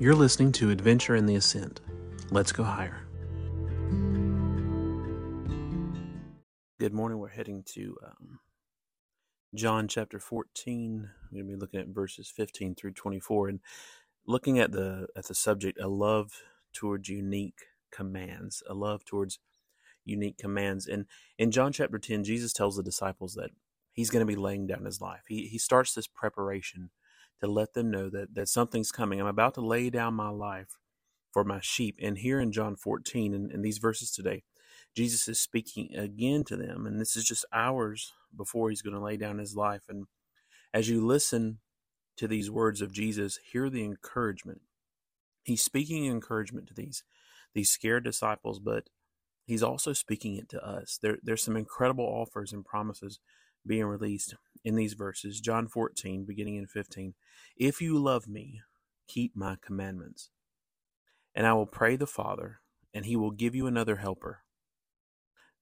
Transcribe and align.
You're 0.00 0.14
listening 0.14 0.52
to 0.52 0.70
Adventure 0.70 1.16
in 1.16 1.26
the 1.26 1.34
Ascent. 1.34 1.80
Let's 2.30 2.52
go 2.52 2.62
higher. 2.62 3.00
Good 6.78 6.92
morning. 6.92 7.18
We're 7.18 7.26
heading 7.26 7.64
to 7.74 7.96
um, 8.06 8.38
John 9.56 9.88
chapter 9.88 10.20
14. 10.20 11.10
We're 11.32 11.36
going 11.36 11.50
to 11.50 11.56
be 11.56 11.60
looking 11.60 11.80
at 11.80 11.88
verses 11.88 12.30
15 12.30 12.76
through 12.76 12.92
24 12.92 13.48
and 13.48 13.60
looking 14.24 14.60
at 14.60 14.70
the 14.70 15.08
at 15.16 15.26
the 15.26 15.34
subject 15.34 15.80
a 15.80 15.88
love 15.88 16.30
towards 16.72 17.08
unique 17.08 17.58
commands, 17.90 18.62
a 18.70 18.74
love 18.74 19.04
towards 19.04 19.40
unique 20.04 20.38
commands. 20.38 20.86
And 20.86 21.06
in 21.38 21.50
John 21.50 21.72
chapter 21.72 21.98
10, 21.98 22.22
Jesus 22.22 22.52
tells 22.52 22.76
the 22.76 22.84
disciples 22.84 23.34
that 23.34 23.50
he's 23.90 24.10
going 24.10 24.24
to 24.24 24.32
be 24.32 24.40
laying 24.40 24.68
down 24.68 24.84
his 24.84 25.00
life. 25.00 25.22
He 25.26 25.48
he 25.48 25.58
starts 25.58 25.92
this 25.92 26.06
preparation 26.06 26.90
to 27.40 27.46
let 27.46 27.74
them 27.74 27.90
know 27.90 28.10
that, 28.10 28.34
that 28.34 28.48
something's 28.48 28.92
coming. 28.92 29.20
I'm 29.20 29.26
about 29.26 29.54
to 29.54 29.60
lay 29.60 29.90
down 29.90 30.14
my 30.14 30.30
life 30.30 30.78
for 31.32 31.44
my 31.44 31.60
sheep. 31.62 31.98
And 32.02 32.18
here 32.18 32.40
in 32.40 32.52
John 32.52 32.76
14, 32.76 33.34
in, 33.34 33.50
in 33.50 33.62
these 33.62 33.78
verses 33.78 34.10
today, 34.10 34.42
Jesus 34.96 35.28
is 35.28 35.40
speaking 35.40 35.94
again 35.96 36.44
to 36.44 36.56
them. 36.56 36.86
And 36.86 37.00
this 37.00 37.16
is 37.16 37.24
just 37.24 37.44
hours 37.52 38.12
before 38.36 38.70
he's 38.70 38.82
going 38.82 38.94
to 38.94 39.02
lay 39.02 39.16
down 39.16 39.38
his 39.38 39.54
life. 39.54 39.82
And 39.88 40.06
as 40.72 40.88
you 40.88 41.04
listen 41.04 41.58
to 42.16 42.26
these 42.26 42.50
words 42.50 42.82
of 42.82 42.92
Jesus, 42.92 43.38
hear 43.52 43.70
the 43.70 43.84
encouragement. 43.84 44.62
He's 45.44 45.62
speaking 45.62 46.06
encouragement 46.06 46.66
to 46.68 46.74
these 46.74 47.04
these 47.54 47.70
scared 47.70 48.04
disciples, 48.04 48.58
but 48.58 48.84
he's 49.46 49.62
also 49.62 49.92
speaking 49.94 50.36
it 50.36 50.48
to 50.50 50.62
us. 50.64 50.98
There, 51.00 51.16
there's 51.22 51.42
some 51.42 51.56
incredible 51.56 52.04
offers 52.04 52.52
and 52.52 52.64
promises 52.64 53.18
being 53.66 53.86
released 53.86 54.34
in 54.64 54.74
these 54.74 54.94
verses. 54.94 55.40
John 55.40 55.68
14, 55.68 56.24
beginning 56.24 56.56
in 56.56 56.66
15. 56.66 57.14
If 57.56 57.80
you 57.80 57.98
love 57.98 58.28
me, 58.28 58.60
keep 59.06 59.34
my 59.34 59.56
commandments. 59.60 60.30
And 61.34 61.46
I 61.46 61.52
will 61.52 61.66
pray 61.66 61.96
the 61.96 62.06
Father, 62.06 62.60
and 62.92 63.06
he 63.06 63.16
will 63.16 63.30
give 63.30 63.54
you 63.54 63.66
another 63.66 63.96
helper, 63.96 64.40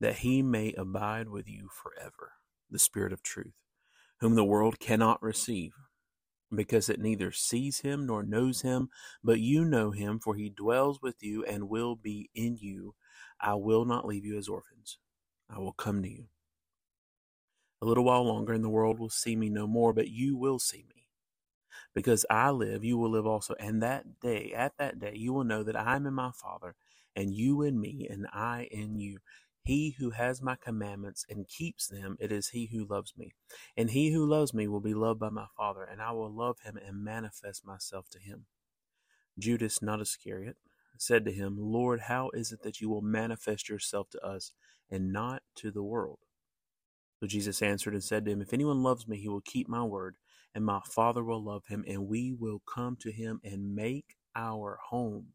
that 0.01 0.17
he 0.19 0.43
may 0.43 0.73
abide 0.73 1.29
with 1.29 1.49
you 1.49 1.69
forever, 1.71 2.33
the 2.71 2.79
Spirit 2.79 3.13
of 3.13 3.23
truth, 3.23 3.55
whom 4.21 4.35
the 4.35 4.45
world 4.45 4.79
cannot 4.79 5.23
receive, 5.23 5.73
because 6.55 6.89
it 6.89 7.01
neither 7.01 7.33
sees 7.33 7.81
him 7.81 8.07
nor 8.07 8.23
knows 8.23 8.63
him, 8.63 8.89
but 9.23 9.41
you 9.41 9.65
know 9.65 9.91
him, 9.91 10.19
for 10.19 10.37
he 10.37 10.49
dwells 10.49 11.01
with 11.03 11.17
you 11.21 11.45
and 11.45 11.69
will 11.69 11.97
be 11.97 12.31
in 12.35 12.57
you. 12.61 12.95
I 13.41 13.55
will 13.55 13.85
not 13.85 14.07
leave 14.07 14.25
you 14.25 14.39
as 14.39 14.49
orphans. 14.49 14.99
I 15.51 15.59
will 15.59 15.73
come 15.73 16.03
to 16.03 16.09
you. 16.09 16.27
A 17.83 17.87
little 17.87 18.05
while 18.05 18.25
longer, 18.25 18.53
and 18.53 18.65
the 18.65 18.71
world 18.71 18.99
will 18.99 19.11
see 19.11 19.37
me 19.37 19.51
no 19.51 19.67
more, 19.67 19.93
but 19.93 20.09
you 20.09 20.37
will 20.37 20.59
see 20.59 20.85
me. 20.89 21.09
Because 21.95 22.25
I 22.31 22.51
live, 22.51 22.85
you 22.85 22.99
will 22.99 23.11
live 23.11 23.27
also. 23.27 23.55
And 23.59 23.83
that 23.83 24.21
day, 24.21 24.53
at 24.55 24.79
that 24.79 24.99
day, 24.99 25.15
you 25.15 25.33
will 25.33 25.45
know 25.45 25.63
that 25.63 25.77
I 25.77 25.97
am 25.97 26.07
in 26.07 26.15
my 26.15 26.31
Father, 26.33 26.75
and 27.15 27.35
you 27.35 27.63
in 27.63 27.81
me, 27.81 28.07
and 28.11 28.27
I 28.33 28.69
in 28.71 28.99
you. 28.99 29.19
He 29.63 29.97
who 29.99 30.11
has 30.11 30.41
my 30.41 30.57
commandments 30.57 31.27
and 31.29 31.49
keeps 31.49 31.89
them, 31.89 32.17
it 32.21 32.33
is 32.33 32.51
he 32.51 32.67
who 32.73 32.87
loves 32.89 33.15
me. 33.17 33.35
And 33.77 33.91
he 33.91 34.13
who 34.13 34.25
loves 34.25 34.55
me 34.55 34.69
will 34.69 34.81
be 34.81 34.95
loved 34.95 35.21
by 35.21 35.31
my 35.31 35.47
Father, 35.57 35.83
and 35.83 36.01
I 36.01 36.13
will 36.13 36.33
love 36.33 36.59
him 36.65 36.77
and 36.77 37.05
manifest 37.05 37.67
myself 37.67 38.09
to 38.11 38.21
him. 38.21 38.47
Judas, 39.39 39.83
not 39.83 40.01
Iscariot, 40.01 40.57
said 40.99 41.25
to 41.25 41.33
him, 41.33 41.57
Lord, 41.59 42.03
how 42.03 42.31
is 42.33 42.53
it 42.53 42.63
that 42.63 42.81
you 42.81 42.89
will 42.89 43.03
manifest 43.03 43.69
yourself 43.69 44.09
to 44.11 44.25
us 44.25 44.53
and 44.91 45.13
not 45.13 45.43
to 45.57 45.71
the 45.71 45.83
world? 45.83 46.21
So 47.21 47.27
Jesus 47.27 47.63
answered 47.63 47.95
and 47.95 48.05
said 48.05 48.25
to 48.25 48.31
him, 48.31 48.43
If 48.43 48.53
anyone 48.53 48.83
loves 48.83 49.09
me, 49.09 49.19
he 49.19 49.29
will 49.29 49.43
keep 49.43 49.69
my 49.69 49.83
word, 49.83 50.17
and 50.55 50.65
my 50.65 50.81
Father 50.85 51.25
will 51.25 51.43
love 51.43 51.65
him, 51.69 51.85
and 51.89 52.09
we 52.09 52.33
will 52.33 52.63
come 52.73 52.97
to 53.01 53.13
him 53.13 53.41
and 53.45 53.75
make 53.75 54.17
our 54.35 54.79
home 54.91 55.29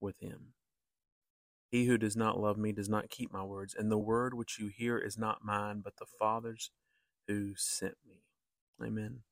with 0.00 0.18
him. 0.20 0.54
He 1.70 1.86
who 1.86 1.98
does 1.98 2.16
not 2.16 2.40
love 2.40 2.58
me 2.58 2.72
does 2.72 2.88
not 2.88 3.10
keep 3.10 3.32
my 3.32 3.44
words, 3.44 3.74
and 3.76 3.90
the 3.90 3.98
word 3.98 4.34
which 4.34 4.58
you 4.58 4.68
hear 4.68 4.98
is 4.98 5.18
not 5.18 5.44
mine, 5.44 5.82
but 5.84 5.96
the 5.98 6.06
Father's 6.18 6.70
who 7.28 7.54
sent 7.56 7.96
me. 8.06 8.22
Amen 8.84 9.22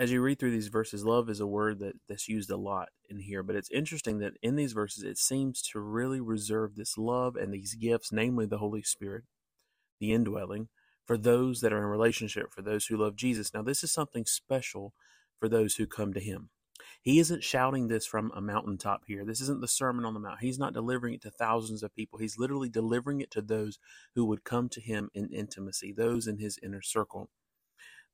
as 0.00 0.10
you 0.10 0.22
read 0.22 0.38
through 0.38 0.50
these 0.50 0.68
verses, 0.68 1.04
love 1.04 1.28
is 1.28 1.40
a 1.40 1.46
word 1.46 1.78
that, 1.80 1.92
that's 2.08 2.26
used 2.26 2.50
a 2.50 2.56
lot 2.56 2.88
in 3.10 3.18
here, 3.18 3.42
but 3.42 3.54
it's 3.54 3.70
interesting 3.70 4.18
that 4.18 4.32
in 4.42 4.56
these 4.56 4.72
verses 4.72 5.04
it 5.04 5.18
seems 5.18 5.60
to 5.60 5.78
really 5.78 6.22
reserve 6.22 6.74
this 6.74 6.96
love 6.96 7.36
and 7.36 7.52
these 7.52 7.74
gifts, 7.74 8.10
namely 8.10 8.46
the 8.46 8.56
Holy 8.56 8.82
Spirit, 8.82 9.24
the 10.00 10.12
indwelling, 10.12 10.68
for 11.04 11.18
those 11.18 11.60
that 11.60 11.74
are 11.74 11.80
in 11.80 11.84
relationship, 11.84 12.50
for 12.50 12.62
those 12.62 12.86
who 12.86 12.96
love 12.96 13.14
Jesus. 13.14 13.52
Now, 13.52 13.60
this 13.60 13.84
is 13.84 13.92
something 13.92 14.24
special 14.24 14.94
for 15.38 15.50
those 15.50 15.74
who 15.74 15.86
come 15.86 16.14
to 16.14 16.20
Him. 16.20 16.48
He 17.02 17.18
isn't 17.18 17.44
shouting 17.44 17.88
this 17.88 18.06
from 18.06 18.32
a 18.34 18.40
mountaintop 18.40 19.02
here. 19.06 19.26
This 19.26 19.42
isn't 19.42 19.60
the 19.60 19.68
Sermon 19.68 20.06
on 20.06 20.14
the 20.14 20.20
Mount. 20.20 20.40
He's 20.40 20.58
not 20.58 20.72
delivering 20.72 21.12
it 21.12 21.20
to 21.22 21.30
thousands 21.30 21.82
of 21.82 21.94
people. 21.94 22.18
He's 22.18 22.38
literally 22.38 22.70
delivering 22.70 23.20
it 23.20 23.30
to 23.32 23.42
those 23.42 23.78
who 24.14 24.24
would 24.24 24.44
come 24.44 24.70
to 24.70 24.80
Him 24.80 25.10
in 25.12 25.28
intimacy, 25.28 25.92
those 25.92 26.26
in 26.26 26.38
His 26.38 26.58
inner 26.62 26.80
circle 26.80 27.28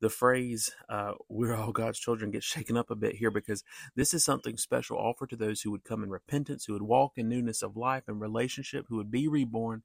the 0.00 0.10
phrase 0.10 0.70
uh, 0.88 1.12
"we're 1.28 1.54
all 1.54 1.72
God's 1.72 1.98
children" 1.98 2.30
gets 2.30 2.46
shaken 2.46 2.76
up 2.76 2.90
a 2.90 2.96
bit 2.96 3.16
here 3.16 3.30
because 3.30 3.64
this 3.94 4.12
is 4.12 4.24
something 4.24 4.56
special 4.56 4.98
offered 4.98 5.30
to 5.30 5.36
those 5.36 5.62
who 5.62 5.70
would 5.70 5.84
come 5.84 6.02
in 6.02 6.10
repentance, 6.10 6.64
who 6.64 6.72
would 6.72 6.82
walk 6.82 7.12
in 7.16 7.28
newness 7.28 7.62
of 7.62 7.76
life 7.76 8.04
and 8.08 8.20
relationship, 8.20 8.86
who 8.88 8.96
would 8.96 9.10
be 9.10 9.28
reborn. 9.28 9.82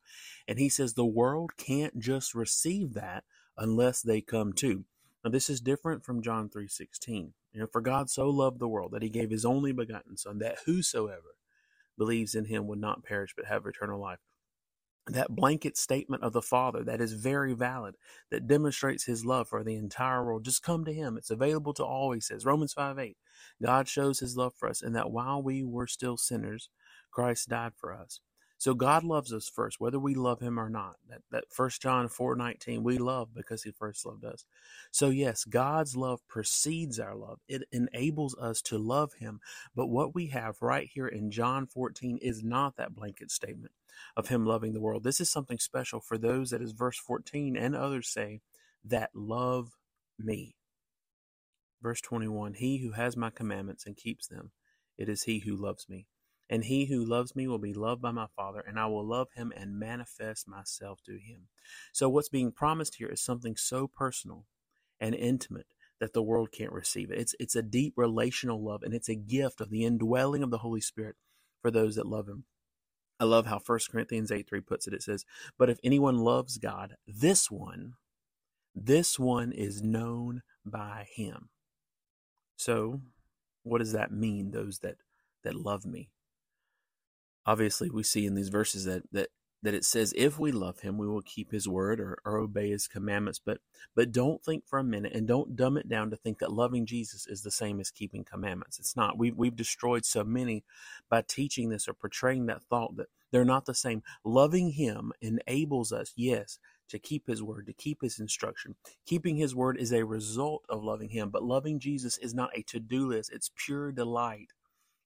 And 0.47 0.59
he 0.59 0.69
says 0.69 0.93
the 0.93 1.05
world 1.05 1.51
can't 1.57 1.99
just 1.99 2.35
receive 2.35 2.93
that 2.93 3.23
unless 3.57 4.01
they 4.01 4.21
come 4.21 4.53
too. 4.53 4.85
Now 5.23 5.31
this 5.31 5.49
is 5.49 5.61
different 5.61 6.03
from 6.03 6.21
John 6.21 6.49
three 6.49 6.67
sixteen. 6.67 7.33
You 7.53 7.59
know, 7.59 7.67
for 7.67 7.81
God 7.81 8.09
so 8.09 8.29
loved 8.29 8.59
the 8.59 8.67
world 8.67 8.91
that 8.91 9.03
He 9.03 9.09
gave 9.09 9.29
His 9.29 9.45
only 9.45 9.73
begotten 9.73 10.17
Son, 10.17 10.39
that 10.39 10.59
whosoever 10.65 11.35
believes 11.97 12.33
in 12.33 12.45
Him 12.45 12.65
would 12.67 12.79
not 12.79 13.03
perish 13.03 13.33
but 13.35 13.45
have 13.45 13.65
eternal 13.65 13.99
life 13.99 14.19
that 15.07 15.35
blanket 15.35 15.77
statement 15.77 16.23
of 16.23 16.33
the 16.33 16.41
Father 16.41 16.83
that 16.83 17.01
is 17.01 17.13
very 17.13 17.53
valid, 17.53 17.95
that 18.29 18.47
demonstrates 18.47 19.05
his 19.05 19.25
love 19.25 19.47
for 19.49 19.63
the 19.63 19.75
entire 19.75 20.23
world. 20.23 20.45
Just 20.45 20.63
come 20.63 20.85
to 20.85 20.93
him. 20.93 21.17
It's 21.17 21.31
available 21.31 21.73
to 21.75 21.85
all, 21.85 22.11
he 22.11 22.19
says. 22.21 22.45
Romans 22.45 22.73
5 22.73 22.99
8. 22.99 23.17
God 23.61 23.87
shows 23.87 24.19
his 24.19 24.37
love 24.37 24.53
for 24.55 24.69
us, 24.69 24.81
and 24.81 24.95
that 24.95 25.11
while 25.11 25.41
we 25.41 25.63
were 25.63 25.87
still 25.87 26.17
sinners, 26.17 26.69
Christ 27.11 27.49
died 27.49 27.73
for 27.75 27.93
us. 27.93 28.21
So 28.61 28.75
God 28.75 29.03
loves 29.03 29.33
us 29.33 29.49
first, 29.49 29.79
whether 29.79 29.97
we 29.97 30.13
love 30.13 30.39
him 30.39 30.59
or 30.59 30.69
not. 30.69 30.97
That 31.09 31.23
that 31.31 31.45
first 31.49 31.81
John 31.81 32.07
4 32.07 32.35
19, 32.35 32.83
we 32.83 32.99
love 32.99 33.33
because 33.33 33.63
he 33.63 33.71
first 33.71 34.05
loved 34.05 34.23
us. 34.23 34.45
So 34.91 35.09
yes, 35.09 35.45
God's 35.45 35.95
love 35.95 36.19
precedes 36.27 36.99
our 36.99 37.15
love. 37.15 37.39
It 37.47 37.63
enables 37.71 38.37
us 38.37 38.61
to 38.65 38.77
love 38.77 39.13
him. 39.13 39.39
But 39.75 39.87
what 39.87 40.13
we 40.13 40.27
have 40.27 40.61
right 40.61 40.87
here 40.93 41.07
in 41.07 41.31
John 41.31 41.65
14 41.65 42.19
is 42.21 42.43
not 42.43 42.77
that 42.77 42.93
blanket 42.93 43.31
statement 43.31 43.73
of 44.15 44.27
him 44.27 44.45
loving 44.45 44.73
the 44.73 44.79
world. 44.79 45.03
This 45.03 45.19
is 45.19 45.27
something 45.27 45.57
special 45.57 45.99
for 45.99 46.19
those 46.19 46.51
that 46.51 46.61
is 46.61 46.73
verse 46.73 46.99
14 46.99 47.57
and 47.57 47.75
others 47.75 48.09
say 48.09 48.41
that 48.85 49.09
love 49.15 49.71
me. 50.19 50.55
Verse 51.81 52.01
21 52.01 52.53
He 52.53 52.77
who 52.77 52.91
has 52.91 53.17
my 53.17 53.31
commandments 53.31 53.87
and 53.87 53.97
keeps 53.97 54.27
them, 54.27 54.51
it 54.99 55.09
is 55.09 55.23
he 55.23 55.39
who 55.39 55.55
loves 55.55 55.89
me. 55.89 56.05
And 56.51 56.65
he 56.65 56.85
who 56.85 57.05
loves 57.05 57.33
me 57.33 57.47
will 57.47 57.59
be 57.59 57.73
loved 57.73 58.01
by 58.01 58.11
my 58.11 58.27
Father, 58.35 58.59
and 58.59 58.77
I 58.77 58.85
will 58.87 59.07
love 59.07 59.29
him 59.35 59.53
and 59.55 59.79
manifest 59.79 60.49
myself 60.49 60.99
to 61.05 61.13
him. 61.13 61.47
So, 61.93 62.09
what's 62.09 62.27
being 62.27 62.51
promised 62.51 62.95
here 62.95 63.07
is 63.07 63.21
something 63.21 63.55
so 63.55 63.87
personal 63.87 64.45
and 64.99 65.15
intimate 65.15 65.67
that 66.01 66.11
the 66.11 66.21
world 66.21 66.51
can't 66.51 66.73
receive 66.73 67.09
it. 67.09 67.19
It's, 67.19 67.33
it's 67.39 67.55
a 67.55 67.61
deep 67.61 67.93
relational 67.95 68.61
love, 68.61 68.83
and 68.83 68.93
it's 68.93 69.07
a 69.07 69.15
gift 69.15 69.61
of 69.61 69.69
the 69.69 69.85
indwelling 69.85 70.43
of 70.43 70.51
the 70.51 70.57
Holy 70.57 70.81
Spirit 70.81 71.15
for 71.61 71.71
those 71.71 71.95
that 71.95 72.05
love 72.05 72.27
him. 72.27 72.43
I 73.17 73.23
love 73.23 73.45
how 73.45 73.61
1 73.65 73.79
Corinthians 73.89 74.31
8 74.31 74.49
3 74.49 74.59
puts 74.59 74.87
it. 74.87 74.93
It 74.93 75.03
says, 75.03 75.25
But 75.57 75.69
if 75.69 75.79
anyone 75.85 76.17
loves 76.17 76.57
God, 76.57 76.95
this 77.07 77.49
one, 77.49 77.93
this 78.75 79.17
one 79.17 79.53
is 79.53 79.81
known 79.81 80.41
by 80.65 81.07
him. 81.15 81.49
So, 82.57 83.01
what 83.63 83.77
does 83.77 83.93
that 83.93 84.11
mean, 84.11 84.51
those 84.51 84.79
that, 84.79 84.95
that 85.43 85.55
love 85.55 85.85
me? 85.85 86.09
Obviously 87.45 87.89
we 87.89 88.03
see 88.03 88.25
in 88.25 88.35
these 88.35 88.49
verses 88.49 88.85
that 88.85 89.03
that 89.11 89.29
that 89.63 89.73
it 89.75 89.85
says 89.85 90.13
if 90.17 90.39
we 90.39 90.51
love 90.51 90.79
him 90.79 90.97
we 90.97 91.07
will 91.07 91.21
keep 91.21 91.51
his 91.51 91.67
word 91.67 91.99
or, 91.99 92.17
or 92.25 92.37
obey 92.37 92.69
his 92.71 92.87
commandments. 92.87 93.39
But 93.43 93.59
but 93.95 94.11
don't 94.11 94.43
think 94.43 94.65
for 94.67 94.79
a 94.79 94.83
minute 94.83 95.13
and 95.13 95.27
don't 95.27 95.55
dumb 95.55 95.77
it 95.77 95.89
down 95.89 96.09
to 96.09 96.15
think 96.15 96.39
that 96.39 96.51
loving 96.51 96.85
jesus 96.85 97.27
is 97.27 97.41
the 97.43 97.51
same 97.51 97.79
as 97.79 97.91
keeping 97.91 98.23
commandments. 98.23 98.79
It's 98.79 98.95
not. 98.95 99.17
We, 99.17 99.31
we've 99.31 99.55
destroyed 99.55 100.05
so 100.05 100.23
many 100.23 100.63
by 101.09 101.23
teaching 101.27 101.69
this 101.69 101.87
or 101.87 101.93
portraying 101.93 102.47
that 102.47 102.63
thought 102.63 102.97
that 102.97 103.07
they're 103.31 103.45
not 103.45 103.65
the 103.65 103.75
same. 103.75 104.03
Loving 104.25 104.71
him 104.71 105.13
enables 105.21 105.93
us 105.93 106.13
yes 106.15 106.59
to 106.89 106.99
keep 106.99 107.27
his 107.27 107.41
word 107.41 107.67
to 107.67 107.73
keep 107.73 108.01
his 108.01 108.19
instruction. 108.19 108.75
Keeping 109.05 109.37
his 109.37 109.55
word 109.55 109.77
is 109.77 109.93
a 109.93 110.03
result 110.03 110.63
of 110.69 110.83
loving 110.83 111.09
him 111.09 111.29
but 111.29 111.43
loving 111.43 111.79
jesus 111.79 112.17
is 112.17 112.33
not 112.33 112.49
a 112.55 112.63
to-do 112.63 113.07
list. 113.07 113.31
It's 113.33 113.51
pure 113.55 113.91
delight 113.91 114.49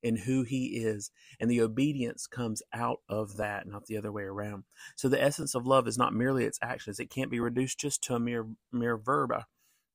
in 0.06 0.18
who 0.18 0.44
he 0.44 0.78
is. 0.78 1.10
And 1.40 1.50
the 1.50 1.62
obedience 1.62 2.28
comes 2.28 2.62
out 2.72 3.00
of 3.10 3.38
that, 3.38 3.68
not 3.68 3.88
the 3.88 3.98
other 3.98 4.12
way 4.12 4.22
around. 4.22 4.66
So 4.96 5.10
the 5.10 5.22
essence 5.22 5.56
of 5.56 5.66
love 5.66 5.88
is 5.88 5.98
not 5.98 6.14
merely 6.14 6.46
its 6.46 6.60
actions. 6.62 7.00
It 7.00 7.10
can't 7.10 7.32
be 7.32 7.40
reduced 7.40 7.80
just 7.80 8.04
to 8.04 8.14
a 8.14 8.20
mere 8.20 8.46
mere 8.72 8.98
verb. 8.98 9.32
I, 9.32 9.46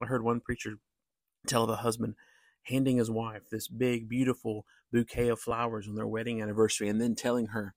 I 0.03 0.07
heard 0.07 0.25
one 0.25 0.41
preacher 0.41 0.79
tell 1.47 1.63
of 1.63 1.71
a 1.71 1.77
husband 1.77 2.17
handing 2.65 2.97
his 2.97 3.09
wife 3.09 3.43
this 3.51 3.69
big, 3.69 4.09
beautiful 4.09 4.67
bouquet 4.93 5.29
of 5.29 5.39
flowers 5.39 5.87
on 5.87 5.95
their 5.95 6.09
wedding 6.09 6.43
anniversary 6.43 6.89
and 6.89 7.01
then 7.01 7.15
telling 7.15 7.47
her, 7.49 7.75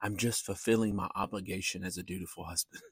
I'm 0.00 0.16
just 0.16 0.46
fulfilling 0.46 0.94
my 0.94 1.08
obligation 1.16 1.82
as 1.82 1.98
a 1.98 2.04
dutiful 2.04 2.44
husband. 2.44 2.82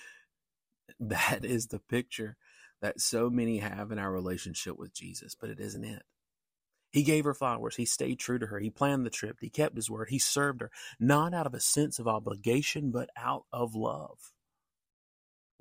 that 1.00 1.44
is 1.44 1.66
the 1.66 1.80
picture 1.80 2.38
that 2.80 2.98
so 2.98 3.28
many 3.28 3.58
have 3.58 3.92
in 3.92 3.98
our 3.98 4.10
relationship 4.10 4.78
with 4.78 4.94
Jesus, 4.94 5.36
but 5.38 5.50
it 5.50 5.60
isn't 5.60 5.84
it. 5.84 6.02
He 6.92 7.02
gave 7.02 7.24
her 7.24 7.34
flowers. 7.34 7.76
He 7.76 7.86
stayed 7.86 8.18
true 8.18 8.38
to 8.38 8.46
her. 8.46 8.58
He 8.58 8.70
planned 8.70 9.06
the 9.06 9.10
trip. 9.10 9.38
He 9.40 9.48
kept 9.48 9.76
his 9.76 9.90
word. 9.90 10.08
He 10.10 10.18
served 10.18 10.60
her, 10.60 10.70
not 11.00 11.34
out 11.34 11.46
of 11.46 11.54
a 11.54 11.60
sense 11.60 11.98
of 11.98 12.06
obligation, 12.06 12.90
but 12.90 13.10
out 13.16 13.44
of 13.52 13.74
love. 13.74 14.32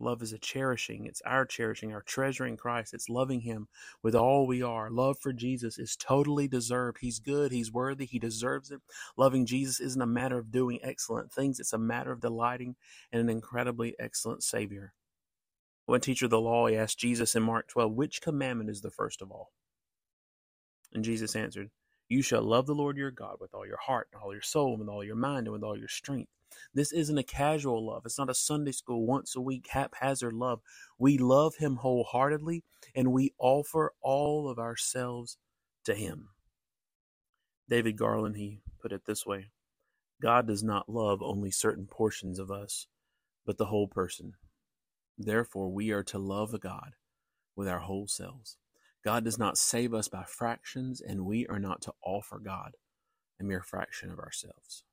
Love 0.02 0.24
is 0.24 0.34
a 0.34 0.40
cherishing. 0.40 1.06
It's 1.06 1.22
our 1.22 1.46
cherishing, 1.46 1.94
our 1.94 2.02
treasuring 2.02 2.58
Christ. 2.58 2.94
It's 2.94 3.08
loving 3.08 3.42
Him 3.42 3.68
with 4.02 4.16
all 4.16 4.48
we 4.48 4.64
are. 4.64 4.90
Love 4.90 5.18
for 5.20 5.32
Jesus 5.32 5.78
is 5.78 5.96
totally 5.96 6.48
deserved. 6.48 6.98
He's 7.02 7.20
good. 7.20 7.52
He's 7.52 7.72
worthy. 7.72 8.06
He 8.06 8.18
deserves 8.18 8.72
it. 8.72 8.82
Loving 9.16 9.46
Jesus 9.46 9.80
isn't 9.80 10.02
a 10.02 10.08
matter 10.08 10.40
of 10.40 10.52
doing 10.52 10.80
excellent 10.82 11.32
things. 11.32 11.60
It's 11.60 11.74
a 11.74 11.78
matter 11.78 12.12
of 12.12 12.20
delighting 12.20 12.76
in 13.12 13.20
an 13.20 13.30
incredibly 13.30 13.96
excellent 14.00 14.44
Savior. 14.44 14.94
One 15.86 16.02
teacher 16.02 16.26
of 16.26 16.32
the 16.32 16.42
law, 16.42 16.68
asked 16.68 17.00
Jesus 17.00 17.36
in 17.36 17.44
Mark 17.44 17.68
12, 17.68 17.94
which 17.94 18.22
commandment 18.22 18.70
is 18.70 18.82
the 18.82 18.92
first 18.92 19.22
of 19.22 19.32
all? 19.32 19.52
And 20.94 21.04
Jesus 21.04 21.36
answered, 21.36 21.70
You 22.10 22.22
shall 22.22 22.44
love 22.44 22.68
the 22.68 22.76
Lord 22.76 22.98
your 22.98 23.12
God 23.12 23.38
with 23.40 23.54
all 23.54 23.66
your 23.66 23.78
heart, 23.78 24.10
and 24.14 24.22
all 24.22 24.34
your 24.34 24.42
soul, 24.42 24.72
and 24.72 24.80
with 24.80 24.90
all 24.90 25.04
your 25.04 25.16
mind, 25.16 25.48
and 25.48 25.54
with 25.54 25.64
all 25.64 25.78
your 25.78 25.88
strength. 25.88 26.30
This 26.74 26.92
isn't 26.92 27.18
a 27.18 27.24
casual 27.24 27.86
love. 27.86 28.04
It's 28.06 28.18
not 28.18 28.30
a 28.30 28.36
Sunday 28.36 28.72
school 28.74 29.06
once 29.06 29.36
a 29.36 29.42
week 29.42 29.68
haphazard 29.70 30.34
love. 30.34 30.62
We 30.98 31.18
love 31.18 31.56
Him 31.56 31.78
wholeheartedly 31.78 32.64
and 32.96 33.14
we 33.14 33.34
offer 33.40 33.94
all 34.02 34.50
of 34.50 34.60
ourselves 34.60 35.38
to 35.86 35.96
Him. 35.96 36.30
David 37.70 37.98
Garland, 37.98 38.36
he 38.36 38.62
put 38.82 38.92
it 38.92 39.06
this 39.06 39.26
way 39.26 39.52
God 40.22 40.48
does 40.48 40.62
not 40.64 40.90
love 40.90 41.22
only 41.22 41.52
certain 41.52 41.88
portions 41.88 42.38
of 42.38 42.52
us, 42.52 42.88
but 43.46 43.58
the 43.58 43.66
whole 43.66 43.88
person. 43.88 44.34
Therefore, 45.18 45.70
we 45.70 45.92
are 45.92 46.04
to 46.04 46.18
love 46.20 46.60
God 46.60 46.96
with 47.56 47.68
our 47.68 47.80
whole 47.80 48.08
selves. 48.08 48.58
God 49.04 49.24
does 49.24 49.38
not 49.38 49.58
save 49.58 49.94
us 49.94 50.08
by 50.08 50.24
fractions, 50.24 51.02
and 51.02 51.26
we 51.26 51.48
are 51.48 51.60
not 51.60 51.82
to 51.84 51.94
offer 52.06 52.40
God 52.40 52.74
a 53.40 53.44
mere 53.44 53.64
fraction 53.64 54.12
of 54.12 54.20
ourselves. 54.20 54.84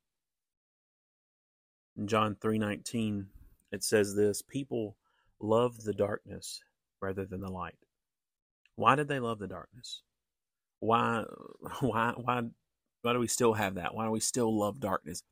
In 1.97 2.07
John 2.07 2.37
3:19 2.37 3.27
it 3.71 3.85
says 3.85 4.15
this, 4.15 4.41
people 4.41 4.97
love 5.41 5.83
the 5.83 5.93
darkness 5.93 6.63
rather 7.01 7.27
than 7.27 7.41
the 7.41 7.51
light. 7.51 7.79
Why 8.77 8.95
did 8.95 9.09
they 9.09 9.21
love 9.21 9.39
the 9.39 9.47
darkness? 9.49 10.03
Why 10.81 11.25
why 11.81 12.15
why 12.17 12.43
why 13.03 13.13
do 13.13 13.19
we 13.19 13.29
still 13.29 13.55
have 13.55 13.75
that? 13.75 13.95
Why 13.95 14.07
do 14.07 14.11
we 14.11 14.21
still 14.21 14.57
love 14.57 14.81
darkness? 14.81 15.23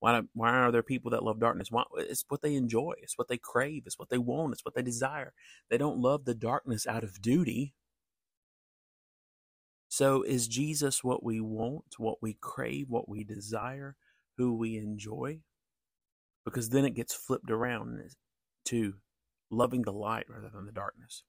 Why 0.00 0.22
why 0.34 0.50
are 0.50 0.72
there 0.72 0.82
people 0.82 1.10
that 1.12 1.22
love 1.22 1.38
darkness? 1.38 1.70
Why, 1.70 1.84
it's 1.98 2.24
what 2.28 2.42
they 2.42 2.54
enjoy. 2.54 2.94
It's 3.02 3.16
what 3.16 3.28
they 3.28 3.38
crave. 3.38 3.84
It's 3.86 3.98
what 3.98 4.08
they 4.08 4.18
want. 4.18 4.52
It's 4.52 4.64
what 4.64 4.74
they 4.74 4.82
desire. 4.82 5.32
They 5.70 5.78
don't 5.78 5.98
love 5.98 6.24
the 6.24 6.34
darkness 6.34 6.86
out 6.86 7.04
of 7.04 7.22
duty. 7.22 7.74
So 9.88 10.22
is 10.22 10.48
Jesus 10.48 11.04
what 11.04 11.24
we 11.24 11.40
want, 11.40 11.96
what 11.98 12.18
we 12.22 12.36
crave, 12.40 12.86
what 12.90 13.08
we 13.08 13.24
desire, 13.24 13.96
who 14.38 14.54
we 14.56 14.76
enjoy? 14.78 15.40
because 16.46 16.70
then 16.70 16.86
it 16.86 16.96
gets 16.96 17.14
flipped 17.14 17.52
around 17.52 18.00
to 18.66 18.94
loving 19.50 19.84
the 19.84 19.92
light 19.92 20.26
rather 20.30 20.50
than 20.54 20.66
the 20.66 20.72
darkness. 20.72 21.24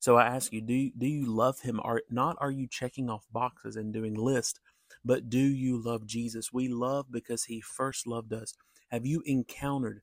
So 0.00 0.18
I 0.18 0.26
ask 0.26 0.52
you, 0.52 0.62
do 0.62 0.92
do 0.98 1.08
you 1.08 1.26
love 1.26 1.62
him? 1.62 1.80
Are 1.84 2.02
not 2.10 2.36
are 2.40 2.52
you 2.52 2.68
checking 2.70 3.10
off 3.10 3.26
boxes 3.32 3.76
and 3.76 3.94
doing 3.94 4.14
lists, 4.14 4.60
but 5.04 5.30
do 5.30 5.40
you 5.40 5.82
love 5.82 6.06
Jesus? 6.06 6.52
We 6.52 6.68
love 6.68 7.08
because 7.12 7.46
he 7.46 7.62
first 7.62 8.06
loved 8.06 8.34
us. 8.34 8.54
Have 8.90 9.06
you 9.06 9.22
encountered 9.26 10.02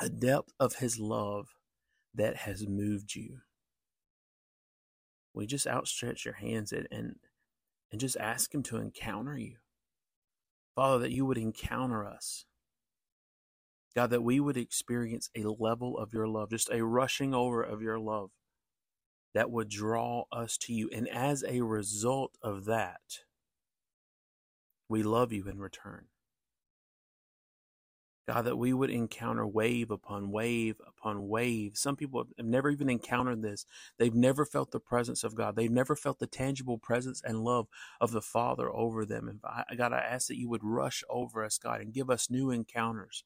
a 0.00 0.08
depth 0.10 0.52
of 0.60 0.76
his 0.76 0.98
love 1.00 1.48
that 2.14 2.38
has 2.38 2.68
moved 2.68 3.14
you? 3.16 3.38
We 5.34 5.46
just 5.46 5.66
outstretch 5.66 6.24
your 6.24 6.34
hands 6.34 6.72
and, 6.72 6.88
and 6.90 7.16
and 7.92 8.00
just 8.00 8.16
ask 8.18 8.54
him 8.54 8.62
to 8.64 8.76
encounter 8.76 9.36
you. 9.36 9.56
Father, 10.76 11.00
that 11.00 11.10
you 11.10 11.26
would 11.26 11.38
encounter 11.38 12.06
us 12.06 12.44
God, 13.94 14.10
that 14.10 14.22
we 14.22 14.38
would 14.38 14.56
experience 14.56 15.30
a 15.36 15.42
level 15.42 15.98
of 15.98 16.12
your 16.12 16.28
love, 16.28 16.50
just 16.50 16.70
a 16.70 16.84
rushing 16.84 17.34
over 17.34 17.62
of 17.62 17.82
your 17.82 17.98
love 17.98 18.30
that 19.34 19.50
would 19.50 19.68
draw 19.68 20.24
us 20.30 20.56
to 20.58 20.72
you. 20.72 20.88
And 20.92 21.08
as 21.08 21.44
a 21.46 21.62
result 21.62 22.36
of 22.42 22.66
that, 22.66 23.00
we 24.88 25.02
love 25.02 25.32
you 25.32 25.48
in 25.48 25.58
return. 25.58 26.06
God, 28.30 28.42
that 28.42 28.54
we 28.54 28.72
would 28.72 28.90
encounter 28.90 29.44
wave 29.44 29.90
upon 29.90 30.30
wave 30.30 30.76
upon 30.86 31.26
wave. 31.26 31.72
Some 31.74 31.96
people 31.96 32.28
have 32.38 32.46
never 32.46 32.70
even 32.70 32.88
encountered 32.88 33.42
this. 33.42 33.66
They've 33.98 34.14
never 34.14 34.46
felt 34.46 34.70
the 34.70 34.78
presence 34.78 35.24
of 35.24 35.34
God. 35.34 35.56
They've 35.56 35.68
never 35.68 35.96
felt 35.96 36.20
the 36.20 36.28
tangible 36.28 36.78
presence 36.78 37.20
and 37.24 37.42
love 37.42 37.66
of 38.00 38.12
the 38.12 38.20
Father 38.22 38.70
over 38.70 39.04
them. 39.04 39.26
And 39.26 39.40
I, 39.42 39.74
God, 39.74 39.92
I 39.92 39.98
ask 39.98 40.28
that 40.28 40.38
you 40.38 40.48
would 40.48 40.62
rush 40.62 41.02
over 41.10 41.44
us, 41.44 41.58
God, 41.58 41.80
and 41.80 41.92
give 41.92 42.08
us 42.08 42.30
new 42.30 42.52
encounters. 42.52 43.24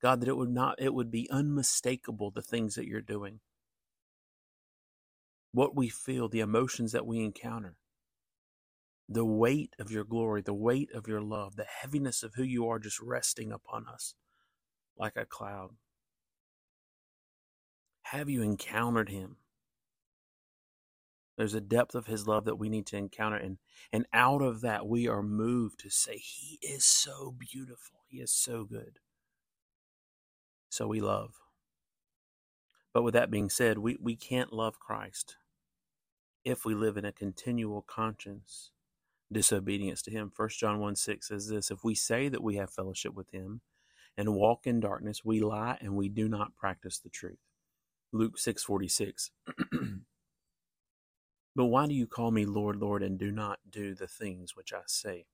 God, 0.00 0.22
that 0.22 0.28
it 0.28 0.38
would 0.38 0.48
not, 0.48 0.80
it 0.80 0.94
would 0.94 1.10
be 1.10 1.28
unmistakable 1.30 2.30
the 2.30 2.40
things 2.40 2.76
that 2.76 2.86
you're 2.86 3.02
doing. 3.02 3.40
What 5.52 5.76
we 5.76 5.90
feel, 5.90 6.30
the 6.30 6.40
emotions 6.40 6.92
that 6.92 7.06
we 7.06 7.22
encounter, 7.22 7.76
the 9.06 9.26
weight 9.26 9.74
of 9.78 9.90
your 9.90 10.04
glory, 10.04 10.40
the 10.40 10.54
weight 10.54 10.88
of 10.94 11.06
your 11.06 11.20
love, 11.20 11.56
the 11.56 11.66
heaviness 11.82 12.22
of 12.22 12.36
who 12.36 12.42
you 12.42 12.66
are 12.68 12.78
just 12.78 13.00
resting 13.00 13.52
upon 13.52 13.86
us 13.86 14.14
like 14.98 15.16
a 15.16 15.24
cloud. 15.24 15.70
Have 18.02 18.28
you 18.28 18.42
encountered 18.42 19.08
him? 19.08 19.36
There's 21.36 21.54
a 21.54 21.60
depth 21.60 21.94
of 21.94 22.06
his 22.06 22.26
love 22.26 22.44
that 22.44 22.56
we 22.56 22.68
need 22.68 22.86
to 22.88 22.96
encounter. 22.96 23.36
And, 23.36 23.58
and 23.92 24.06
out 24.12 24.42
of 24.42 24.60
that, 24.60 24.86
we 24.86 25.08
are 25.08 25.22
moved 25.22 25.80
to 25.80 25.90
say, 25.90 26.18
He 26.18 26.58
is 26.62 26.84
so 26.84 27.34
beautiful. 27.38 28.00
He 28.08 28.18
is 28.18 28.32
so 28.32 28.64
good 28.64 28.98
so 30.70 30.86
we 30.86 31.00
love. 31.00 31.34
But 32.94 33.02
with 33.02 33.14
that 33.14 33.30
being 33.30 33.50
said, 33.50 33.78
we, 33.78 33.98
we 34.00 34.16
can't 34.16 34.52
love 34.52 34.80
Christ 34.80 35.36
if 36.44 36.64
we 36.64 36.74
live 36.74 36.96
in 36.96 37.04
a 37.04 37.12
continual 37.12 37.82
conscience 37.82 38.70
disobedience 39.32 40.02
to 40.02 40.10
him. 40.10 40.32
1 40.34 40.48
John 40.58 40.80
1 40.80 40.96
6 40.96 41.28
says 41.28 41.48
this 41.48 41.70
If 41.70 41.84
we 41.84 41.94
say 41.94 42.28
that 42.28 42.42
we 42.42 42.56
have 42.56 42.70
fellowship 42.70 43.14
with 43.14 43.30
him 43.30 43.60
and 44.16 44.34
walk 44.34 44.66
in 44.66 44.80
darkness, 44.80 45.24
we 45.24 45.40
lie 45.40 45.78
and 45.80 45.96
we 45.96 46.08
do 46.08 46.28
not 46.28 46.56
practice 46.56 46.98
the 46.98 47.10
truth. 47.10 47.38
Luke 48.12 48.38
six 48.38 48.64
forty 48.64 48.88
six. 48.88 49.30
but 51.56 51.66
why 51.66 51.86
do 51.86 51.94
you 51.94 52.06
call 52.06 52.30
me 52.30 52.46
Lord, 52.46 52.76
Lord, 52.76 53.02
and 53.02 53.18
do 53.18 53.32
not 53.32 53.60
do 53.68 53.94
the 53.94 54.08
things 54.08 54.56
which 54.56 54.72
I 54.72 54.82
say? 54.86 55.26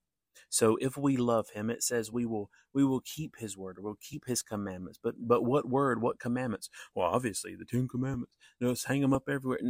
So 0.50 0.76
if 0.80 0.97
we 0.97 1.16
love 1.16 1.50
him, 1.50 1.71
it 1.71 1.83
says 1.83 2.12
we 2.12 2.26
will 2.26 2.50
we 2.75 2.85
will 2.85 3.00
keep 3.00 3.37
his 3.38 3.56
word, 3.56 3.78
we'll 3.80 3.99
keep 4.00 4.26
his 4.26 4.42
commandments. 4.42 4.99
But 5.02 5.16
but 5.21 5.45
what 5.45 5.68
word, 5.68 6.02
what 6.02 6.21
commandments? 6.21 6.71
Well, 6.95 7.09
obviously 7.09 7.56
the 7.56 7.64
Ten 7.64 7.88
Commandments. 7.88 8.33
You 8.61 8.68
let's 8.68 8.85
hang 8.85 9.02
them 9.02 9.14
up 9.14 9.28
everywhere. 9.28 9.61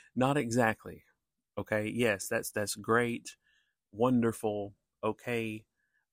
Not 0.16 0.36
exactly. 0.36 1.04
Okay. 1.58 1.90
Yes, 1.94 2.28
that's 2.28 2.50
that's 2.50 2.74
great, 2.76 3.36
wonderful. 3.92 4.74
Okay, 5.04 5.64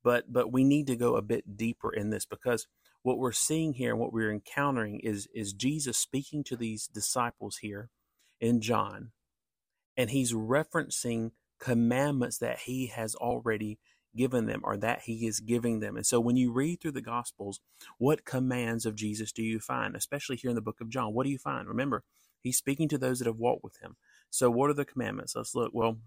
but 0.07 0.31
but 0.31 0.53
we 0.53 0.63
need 0.63 0.87
to 0.87 0.95
go 0.95 1.17
a 1.17 1.21
bit 1.21 1.57
deeper 1.57 1.91
in 1.93 2.11
this 2.11 2.25
because 2.25 2.65
what 3.03 3.17
we're 3.17 3.33
seeing 3.33 3.73
here 3.73 3.89
and 3.91 3.99
what 3.99 4.13
we're 4.13 4.31
encountering 4.31 5.01
is 5.01 5.27
is 5.35 5.51
Jesus 5.51 5.97
speaking 5.97 6.45
to 6.45 6.55
these 6.55 6.87
disciples 6.87 7.57
here 7.57 7.89
in 8.39 8.61
John, 8.61 9.11
and 9.97 10.09
he's 10.09 10.31
referencing 10.31 11.31
commandments 11.59 12.37
that 12.37 12.59
he 12.59 12.87
has 12.87 13.15
already 13.15 13.79
given 14.15 14.45
them 14.45 14.61
or 14.63 14.77
that 14.77 15.01
he 15.01 15.27
is 15.27 15.41
giving 15.41 15.81
them. 15.81 15.97
And 15.97 16.05
so 16.05 16.21
when 16.21 16.37
you 16.37 16.53
read 16.53 16.79
through 16.79 16.93
the 16.93 17.01
Gospels, 17.01 17.59
what 17.97 18.23
commands 18.23 18.85
of 18.85 18.95
Jesus 18.95 19.33
do 19.33 19.43
you 19.43 19.59
find, 19.59 19.93
especially 19.93 20.37
here 20.37 20.51
in 20.51 20.55
the 20.55 20.61
book 20.61 20.79
of 20.79 20.87
John? 20.89 21.13
What 21.13 21.25
do 21.25 21.31
you 21.31 21.37
find? 21.37 21.67
Remember, 21.67 22.05
he's 22.41 22.57
speaking 22.57 22.87
to 22.87 22.97
those 22.97 23.19
that 23.19 23.27
have 23.27 23.35
walked 23.35 23.65
with 23.65 23.81
him. 23.81 23.97
So 24.29 24.49
what 24.49 24.69
are 24.69 24.73
the 24.73 24.85
commandments? 24.85 25.35
Let's 25.35 25.53
look. 25.53 25.71
Well, 25.73 25.97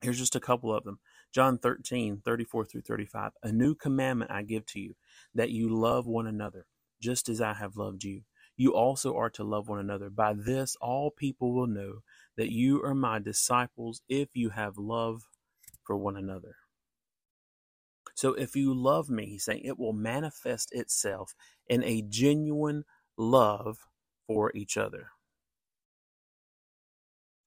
here's 0.00 0.18
just 0.18 0.36
a 0.36 0.40
couple 0.40 0.74
of 0.74 0.84
them. 0.84 0.98
John 1.32 1.58
13, 1.58 2.22
34 2.24 2.64
through 2.66 2.82
35. 2.82 3.32
A 3.42 3.52
new 3.52 3.74
commandment 3.74 4.30
I 4.30 4.42
give 4.42 4.66
to 4.66 4.80
you, 4.80 4.94
that 5.34 5.50
you 5.50 5.68
love 5.68 6.06
one 6.06 6.26
another, 6.26 6.66
just 7.00 7.28
as 7.28 7.40
I 7.40 7.54
have 7.54 7.76
loved 7.76 8.04
you. 8.04 8.22
You 8.56 8.74
also 8.74 9.16
are 9.16 9.30
to 9.30 9.44
love 9.44 9.68
one 9.68 9.78
another. 9.78 10.10
By 10.10 10.34
this, 10.34 10.76
all 10.80 11.10
people 11.10 11.54
will 11.54 11.66
know 11.66 12.00
that 12.36 12.52
you 12.52 12.82
are 12.84 12.94
my 12.94 13.18
disciples 13.18 14.02
if 14.08 14.30
you 14.34 14.50
have 14.50 14.76
love 14.78 15.22
for 15.84 15.96
one 15.96 16.16
another. 16.16 16.56
So 18.14 18.34
if 18.34 18.56
you 18.56 18.74
love 18.74 19.08
me, 19.08 19.26
he's 19.26 19.44
saying 19.44 19.62
it 19.64 19.78
will 19.78 19.92
manifest 19.94 20.70
itself 20.72 21.34
in 21.68 21.82
a 21.84 22.02
genuine 22.02 22.84
love 23.16 23.78
for 24.26 24.52
each 24.54 24.76
other. 24.76 25.08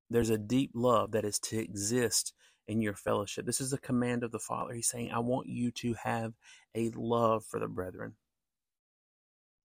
There's 0.09 0.29
a 0.29 0.37
deep 0.37 0.71
love 0.73 1.11
that 1.11 1.25
is 1.25 1.39
to 1.39 1.59
exist 1.59 2.33
in 2.67 2.81
your 2.81 2.95
fellowship. 2.95 3.45
This 3.45 3.61
is 3.61 3.73
a 3.73 3.77
command 3.77 4.23
of 4.23 4.31
the 4.31 4.39
Father. 4.39 4.73
He's 4.73 4.87
saying, 4.87 5.11
I 5.11 5.19
want 5.19 5.47
you 5.47 5.71
to 5.71 5.95
have 6.03 6.33
a 6.75 6.91
love 6.95 7.45
for 7.45 7.59
the 7.59 7.67
brethren. 7.67 8.13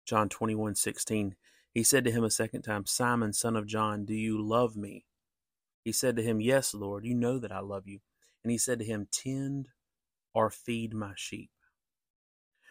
John 0.05 0.28
21 0.28 0.75
16. 0.75 1.37
He 1.75 1.85
said 1.85 2.05
to 2.05 2.11
him 2.11 2.25
a 2.25 2.31
second 2.31 2.62
time, 2.62 2.87
Simon, 2.87 3.33
son 3.33 3.55
of 3.55 3.67
John, 3.67 4.05
do 4.05 4.14
you 4.14 4.40
love 4.40 4.76
me? 4.76 5.05
He 5.85 5.93
said 5.93 6.17
to 6.17 6.23
him, 6.23 6.40
Yes, 6.40 6.75
Lord, 6.75 7.05
you 7.05 7.14
know 7.14 7.38
that 7.38 7.52
I 7.52 7.61
love 7.61 7.87
you. 7.87 8.00
And 8.43 8.50
he 8.50 8.59
said 8.59 8.78
to 8.81 8.85
him, 8.85 9.09
Tend 9.12 9.69
or 10.35 10.50
feed 10.50 10.95
my 10.95 11.12
sheep. 11.14 11.50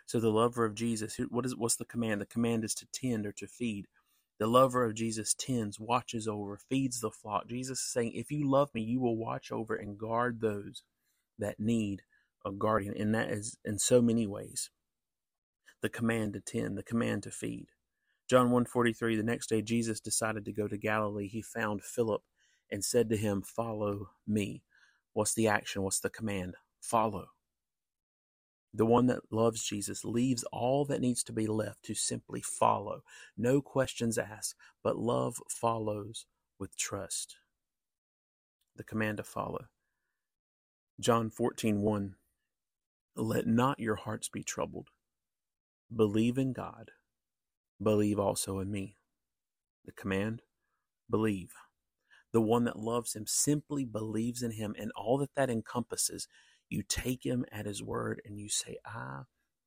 So 0.05 0.19
the 0.19 0.29
lover 0.29 0.65
of 0.65 0.75
Jesus, 0.75 1.17
what 1.29 1.46
is 1.46 1.55
what's 1.55 1.75
the 1.75 1.86
command? 1.86 2.22
The 2.22 2.25
command 2.25 2.63
is 2.63 2.74
to 2.75 2.88
tend 2.93 3.25
or 3.25 3.34
to 3.34 3.48
feed. 3.48 3.88
The 4.39 4.48
lover 4.48 4.84
of 4.86 4.96
Jesus 4.96 5.34
tends, 5.34 5.79
watches 5.79 6.27
over, 6.27 6.60
feeds 6.70 7.00
the 7.00 7.12
flock. 7.12 7.48
Jesus 7.50 7.79
is 7.79 7.91
saying, 7.91 8.13
if 8.13 8.32
you 8.32 8.50
love 8.50 8.70
me, 8.74 8.82
you 8.82 9.00
will 9.00 9.17
watch 9.17 9.51
over 9.51 9.75
and 9.75 9.98
guard 9.98 10.41
those 10.41 10.84
that 11.39 11.60
need 11.60 12.03
a 12.46 12.51
guardian. 12.51 12.96
And 12.98 13.15
that 13.15 13.32
is 13.32 13.58
in 13.65 13.79
so 13.79 14.01
many 14.01 14.27
ways. 14.27 14.70
The 15.82 15.89
command 15.89 16.34
to 16.34 16.41
tend, 16.41 16.77
the 16.77 16.84
command 16.84 17.24
to 17.24 17.32
feed. 17.32 17.67
John 18.29 18.46
143, 18.46 19.15
the 19.15 19.24
next 19.24 19.48
day 19.48 19.62
Jesus 19.62 20.00
decided 20.00 20.46
to 20.46 20.53
go 20.53 20.67
to 20.67 20.77
Galilee. 20.77 21.27
He 21.27 21.41
found 21.41 21.84
Philip 21.84 22.22
and 22.72 22.84
said 22.84 23.10
to 23.10 23.17
him, 23.17 23.41
Follow 23.41 24.10
me. 24.27 24.63
What's 25.13 25.34
the 25.34 25.48
action? 25.48 25.84
What's 25.84 26.00
the 26.01 26.10
command? 26.10 26.56
Follow. 26.82 27.27
The 28.74 28.86
one 28.86 29.07
that 29.07 29.31
loves 29.31 29.63
Jesus 29.63 30.05
leaves 30.05 30.43
all 30.51 30.86
that 30.86 31.01
needs 31.01 31.24
to 31.24 31.33
be 31.33 31.47
left 31.47 31.83
to 31.86 31.95
simply 31.95 32.41
follow. 32.41 33.01
No 33.38 33.62
questions 33.62 34.17
asked, 34.17 34.55
but 34.83 34.97
love 34.97 35.38
follows 35.50 36.25
with 36.59 36.77
trust. 36.77 37.38
The 38.75 38.83
command 38.83 39.17
to 39.17 39.24
follow. 39.24 39.65
John 41.00 41.29
14, 41.29 41.81
1. 41.81 42.15
Let 43.15 43.47
not 43.47 43.79
your 43.79 43.95
hearts 43.95 44.29
be 44.29 44.43
troubled. 44.43 44.89
Believe 45.95 46.38
in 46.38 46.53
God. 46.53 46.91
Believe 47.81 48.19
also 48.19 48.59
in 48.59 48.71
me. 48.71 48.97
The 49.86 49.91
command, 49.91 50.41
believe. 51.09 51.53
The 52.33 52.41
one 52.41 52.65
that 52.65 52.77
loves 52.79 53.15
him 53.15 53.25
simply 53.25 53.86
believes 53.86 54.43
in 54.43 54.51
him 54.51 54.75
and 54.77 54.91
all 54.95 55.17
that 55.19 55.36
that 55.36 55.50
encompasses 55.50 56.27
you 56.69 56.83
take 56.83 57.25
him 57.25 57.45
at 57.51 57.65
his 57.65 57.83
word 57.83 58.21
and 58.25 58.39
you 58.39 58.50
say, 58.50 58.77
I 58.86 59.21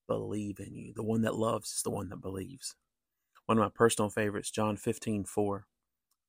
believe 0.06 0.58
in 0.60 0.74
you. 0.74 0.92
The 0.94 1.02
one 1.02 1.22
that 1.22 1.34
loves 1.34 1.70
is 1.72 1.82
the 1.82 1.90
one 1.90 2.08
that 2.10 2.20
believes. 2.20 2.74
One 3.46 3.58
of 3.58 3.62
my 3.64 3.70
personal 3.74 4.10
favorites, 4.10 4.50
John 4.50 4.76
15, 4.76 5.24
4. 5.24 5.66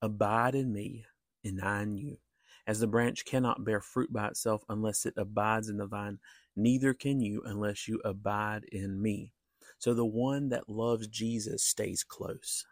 Abide 0.01 0.55
in 0.55 0.73
me, 0.73 1.05
and 1.43 1.61
I 1.61 1.83
in 1.83 1.95
you. 1.95 2.17
As 2.65 2.79
the 2.79 2.87
branch 2.87 3.25
cannot 3.25 3.65
bear 3.65 3.81
fruit 3.81 4.13
by 4.13 4.27
itself 4.27 4.63
unless 4.69 5.05
it 5.05 5.13
abides 5.17 5.69
in 5.69 5.77
the 5.77 5.87
vine, 5.87 6.19
neither 6.55 6.93
can 6.93 7.19
you 7.19 7.41
unless 7.45 7.87
you 7.87 8.01
abide 8.05 8.65
in 8.71 9.01
me. 9.01 9.33
So 9.79 9.93
the 9.93 10.05
one 10.05 10.49
that 10.49 10.69
loves 10.69 11.07
Jesus 11.07 11.63
stays 11.63 12.03
close 12.03 12.65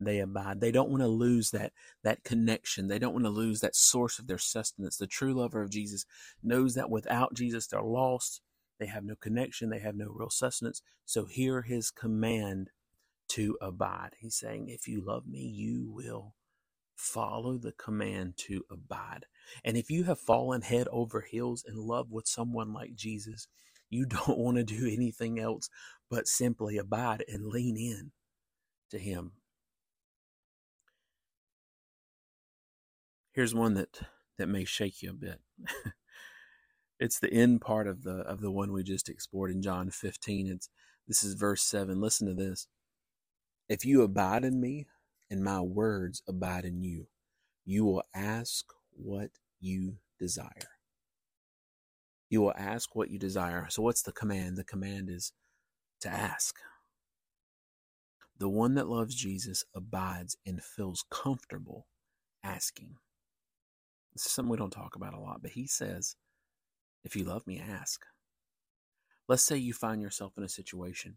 they 0.00 0.20
abide. 0.20 0.60
They 0.60 0.70
don't 0.70 0.90
want 0.90 1.02
to 1.02 1.08
lose 1.08 1.50
that 1.50 1.72
that 2.04 2.22
connection. 2.24 2.88
They 2.88 2.98
don't 2.98 3.14
want 3.14 3.24
to 3.24 3.30
lose 3.30 3.60
that 3.60 3.74
source 3.74 4.18
of 4.18 4.26
their 4.26 4.38
sustenance. 4.38 4.96
The 4.96 5.06
true 5.06 5.34
lover 5.34 5.62
of 5.62 5.70
Jesus 5.70 6.04
knows 6.42 6.74
that 6.74 6.90
without 6.90 7.34
Jesus 7.34 7.66
they're 7.66 7.82
lost. 7.82 8.40
They 8.78 8.86
have 8.86 9.04
no 9.04 9.16
connection. 9.16 9.70
They 9.70 9.80
have 9.80 9.96
no 9.96 10.08
real 10.08 10.30
sustenance. 10.30 10.82
So 11.04 11.24
hear 11.24 11.62
his 11.62 11.90
command 11.90 12.70
to 13.30 13.58
abide. 13.60 14.10
He's 14.18 14.36
saying, 14.36 14.68
if 14.68 14.86
you 14.86 15.04
love 15.04 15.26
me, 15.26 15.40
you 15.40 15.90
will 15.90 16.34
follow 16.94 17.58
the 17.58 17.72
command 17.72 18.36
to 18.36 18.64
abide. 18.70 19.26
And 19.64 19.76
if 19.76 19.90
you 19.90 20.04
have 20.04 20.20
fallen 20.20 20.62
head 20.62 20.86
over 20.92 21.22
heels 21.22 21.64
in 21.66 21.76
love 21.76 22.10
with 22.10 22.28
someone 22.28 22.72
like 22.72 22.94
Jesus, 22.94 23.48
you 23.90 24.06
don't 24.06 24.38
want 24.38 24.58
to 24.58 24.64
do 24.64 24.86
anything 24.86 25.40
else 25.40 25.68
but 26.08 26.28
simply 26.28 26.78
abide 26.78 27.24
and 27.28 27.46
lean 27.46 27.76
in 27.76 28.12
to 28.90 28.98
him 28.98 29.32
Here's 33.38 33.54
one 33.54 33.74
that 33.74 34.00
that 34.36 34.48
may 34.48 34.64
shake 34.64 35.00
you 35.00 35.10
a 35.10 35.12
bit. 35.12 35.38
it's 36.98 37.20
the 37.20 37.32
end 37.32 37.60
part 37.60 37.86
of 37.86 38.02
the 38.02 38.16
of 38.22 38.40
the 38.40 38.50
one 38.50 38.72
we 38.72 38.82
just 38.82 39.08
explored 39.08 39.52
in 39.52 39.62
John 39.62 39.90
15. 39.90 40.48
It's 40.48 40.68
this 41.06 41.22
is 41.22 41.34
verse 41.34 41.62
7. 41.62 42.00
Listen 42.00 42.26
to 42.26 42.34
this. 42.34 42.66
If 43.68 43.84
you 43.84 44.02
abide 44.02 44.44
in 44.44 44.60
me 44.60 44.88
and 45.30 45.44
my 45.44 45.60
words 45.60 46.20
abide 46.26 46.64
in 46.64 46.82
you, 46.82 47.06
you 47.64 47.84
will 47.84 48.02
ask 48.12 48.64
what 48.90 49.30
you 49.60 49.98
desire. 50.18 50.72
You 52.28 52.40
will 52.40 52.54
ask 52.58 52.96
what 52.96 53.08
you 53.08 53.20
desire. 53.20 53.68
So 53.70 53.82
what's 53.82 54.02
the 54.02 54.10
command? 54.10 54.56
The 54.56 54.64
command 54.64 55.10
is 55.10 55.32
to 56.00 56.08
ask. 56.08 56.56
The 58.36 58.48
one 58.48 58.74
that 58.74 58.88
loves 58.88 59.14
Jesus 59.14 59.64
abides 59.76 60.36
and 60.44 60.60
feels 60.60 61.04
comfortable 61.08 61.86
asking. 62.42 62.96
This 64.14 64.26
is 64.26 64.32
something 64.32 64.50
we 64.50 64.56
don't 64.56 64.70
talk 64.70 64.96
about 64.96 65.14
a 65.14 65.20
lot, 65.20 65.42
but 65.42 65.52
he 65.52 65.66
says, 65.66 66.16
if 67.04 67.14
you 67.14 67.24
love 67.24 67.46
me, 67.46 67.60
ask. 67.60 68.02
Let's 69.28 69.44
say 69.44 69.56
you 69.56 69.72
find 69.72 70.00
yourself 70.00 70.32
in 70.36 70.44
a 70.44 70.48
situation 70.48 71.16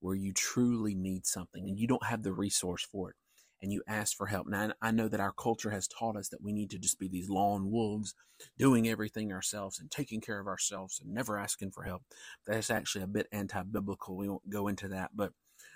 where 0.00 0.14
you 0.14 0.32
truly 0.32 0.94
need 0.94 1.26
something 1.26 1.68
and 1.68 1.78
you 1.78 1.86
don't 1.86 2.06
have 2.06 2.22
the 2.22 2.32
resource 2.32 2.86
for 2.90 3.10
it 3.10 3.16
and 3.60 3.72
you 3.72 3.82
ask 3.88 4.16
for 4.16 4.26
help. 4.26 4.46
Now, 4.46 4.72
I 4.80 4.92
know 4.92 5.08
that 5.08 5.20
our 5.20 5.32
culture 5.32 5.70
has 5.70 5.88
taught 5.88 6.16
us 6.16 6.28
that 6.28 6.42
we 6.42 6.52
need 6.52 6.70
to 6.70 6.78
just 6.78 6.98
be 6.98 7.08
these 7.08 7.28
lone 7.28 7.70
wolves 7.70 8.14
doing 8.56 8.88
everything 8.88 9.32
ourselves 9.32 9.80
and 9.80 9.90
taking 9.90 10.20
care 10.20 10.38
of 10.38 10.46
ourselves 10.46 11.00
and 11.00 11.12
never 11.12 11.36
asking 11.36 11.72
for 11.72 11.82
help. 11.82 12.02
That's 12.46 12.70
actually 12.70 13.04
a 13.04 13.08
bit 13.08 13.26
anti 13.32 13.62
biblical. 13.64 14.16
We 14.16 14.28
won't 14.28 14.48
go 14.48 14.68
into 14.68 14.88
that. 14.88 15.10
But 15.14 15.32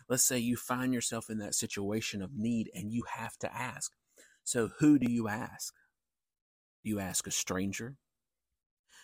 let's 0.08 0.24
say 0.24 0.38
you 0.38 0.56
find 0.56 0.94
yourself 0.94 1.28
in 1.28 1.38
that 1.38 1.54
situation 1.54 2.22
of 2.22 2.36
need 2.36 2.70
and 2.74 2.92
you 2.92 3.02
have 3.12 3.36
to 3.38 3.52
ask. 3.52 3.92
So, 4.44 4.70
who 4.78 4.98
do 4.98 5.10
you 5.10 5.28
ask? 5.28 5.74
You 6.82 6.98
ask 6.98 7.26
a 7.26 7.30
stranger? 7.30 7.96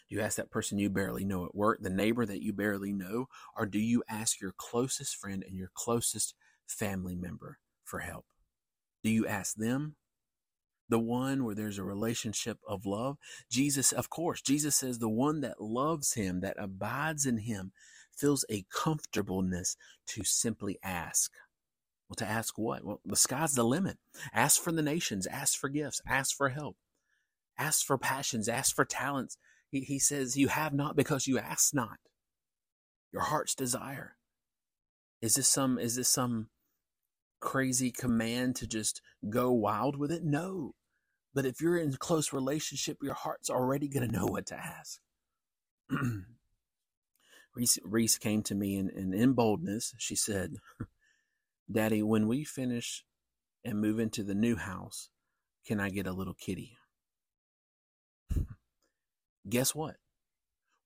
Do 0.08 0.16
you 0.16 0.22
ask 0.22 0.36
that 0.36 0.50
person 0.50 0.78
you 0.78 0.88
barely 0.88 1.24
know 1.24 1.44
at 1.44 1.54
work, 1.54 1.80
the 1.82 1.90
neighbor 1.90 2.24
that 2.24 2.42
you 2.42 2.52
barely 2.52 2.92
know? 2.92 3.26
Or 3.56 3.66
do 3.66 3.78
you 3.78 4.02
ask 4.08 4.40
your 4.40 4.54
closest 4.56 5.16
friend 5.16 5.44
and 5.46 5.56
your 5.56 5.70
closest 5.74 6.34
family 6.66 7.14
member 7.14 7.58
for 7.84 8.00
help? 8.00 8.24
Do 9.04 9.10
you 9.10 9.26
ask 9.26 9.54
them? 9.56 9.96
The 10.88 10.98
one 10.98 11.44
where 11.44 11.54
there's 11.54 11.78
a 11.78 11.84
relationship 11.84 12.58
of 12.66 12.86
love? 12.86 13.18
Jesus, 13.50 13.92
of 13.92 14.08
course, 14.08 14.40
Jesus 14.40 14.74
says 14.74 14.98
the 14.98 15.08
one 15.08 15.42
that 15.42 15.60
loves 15.60 16.14
him, 16.14 16.40
that 16.40 16.56
abides 16.58 17.26
in 17.26 17.38
him, 17.38 17.72
feels 18.16 18.46
a 18.50 18.64
comfortableness 18.72 19.76
to 20.08 20.24
simply 20.24 20.78
ask. 20.82 21.30
Well, 22.08 22.16
to 22.16 22.26
ask 22.26 22.56
what? 22.56 22.84
Well, 22.84 23.00
the 23.04 23.16
sky's 23.16 23.52
the 23.52 23.64
limit. 23.64 23.98
Ask 24.32 24.62
for 24.62 24.72
the 24.72 24.80
nations, 24.80 25.26
ask 25.26 25.58
for 25.58 25.68
gifts, 25.68 26.00
ask 26.08 26.34
for 26.34 26.48
help. 26.48 26.76
Ask 27.58 27.84
for 27.84 27.98
passions, 27.98 28.48
ask 28.48 28.74
for 28.74 28.84
talents. 28.84 29.36
He, 29.70 29.80
he 29.80 29.98
says, 29.98 30.36
You 30.36 30.48
have 30.48 30.72
not 30.72 30.96
because 30.96 31.26
you 31.26 31.38
ask 31.38 31.74
not. 31.74 31.98
Your 33.12 33.22
heart's 33.22 33.54
desire. 33.54 34.16
Is 35.20 35.34
this 35.34 35.48
some 35.48 35.78
is 35.78 35.96
this 35.96 36.08
some 36.08 36.48
crazy 37.40 37.90
command 37.90 38.56
to 38.56 38.66
just 38.66 39.02
go 39.28 39.52
wild 39.52 39.96
with 39.96 40.12
it? 40.12 40.22
No. 40.24 40.74
But 41.34 41.44
if 41.44 41.60
you're 41.60 41.76
in 41.76 41.92
close 41.92 42.32
relationship, 42.32 42.98
your 43.02 43.14
heart's 43.14 43.50
already 43.50 43.88
to 43.88 44.06
know 44.06 44.26
what 44.26 44.46
to 44.46 44.56
ask. 44.56 45.00
Reese, 47.54 47.78
Reese 47.84 48.18
came 48.18 48.42
to 48.44 48.54
me 48.54 48.76
and, 48.76 48.90
and 48.90 49.14
in 49.14 49.32
boldness, 49.32 49.94
she 49.98 50.14
said, 50.14 50.56
Daddy, 51.70 52.02
when 52.02 52.28
we 52.28 52.44
finish 52.44 53.04
and 53.64 53.80
move 53.80 53.98
into 53.98 54.22
the 54.22 54.34
new 54.34 54.56
house, 54.56 55.10
can 55.66 55.80
I 55.80 55.90
get 55.90 56.06
a 56.06 56.12
little 56.12 56.34
kitty? 56.34 56.78
Guess 59.48 59.74
what? 59.74 59.96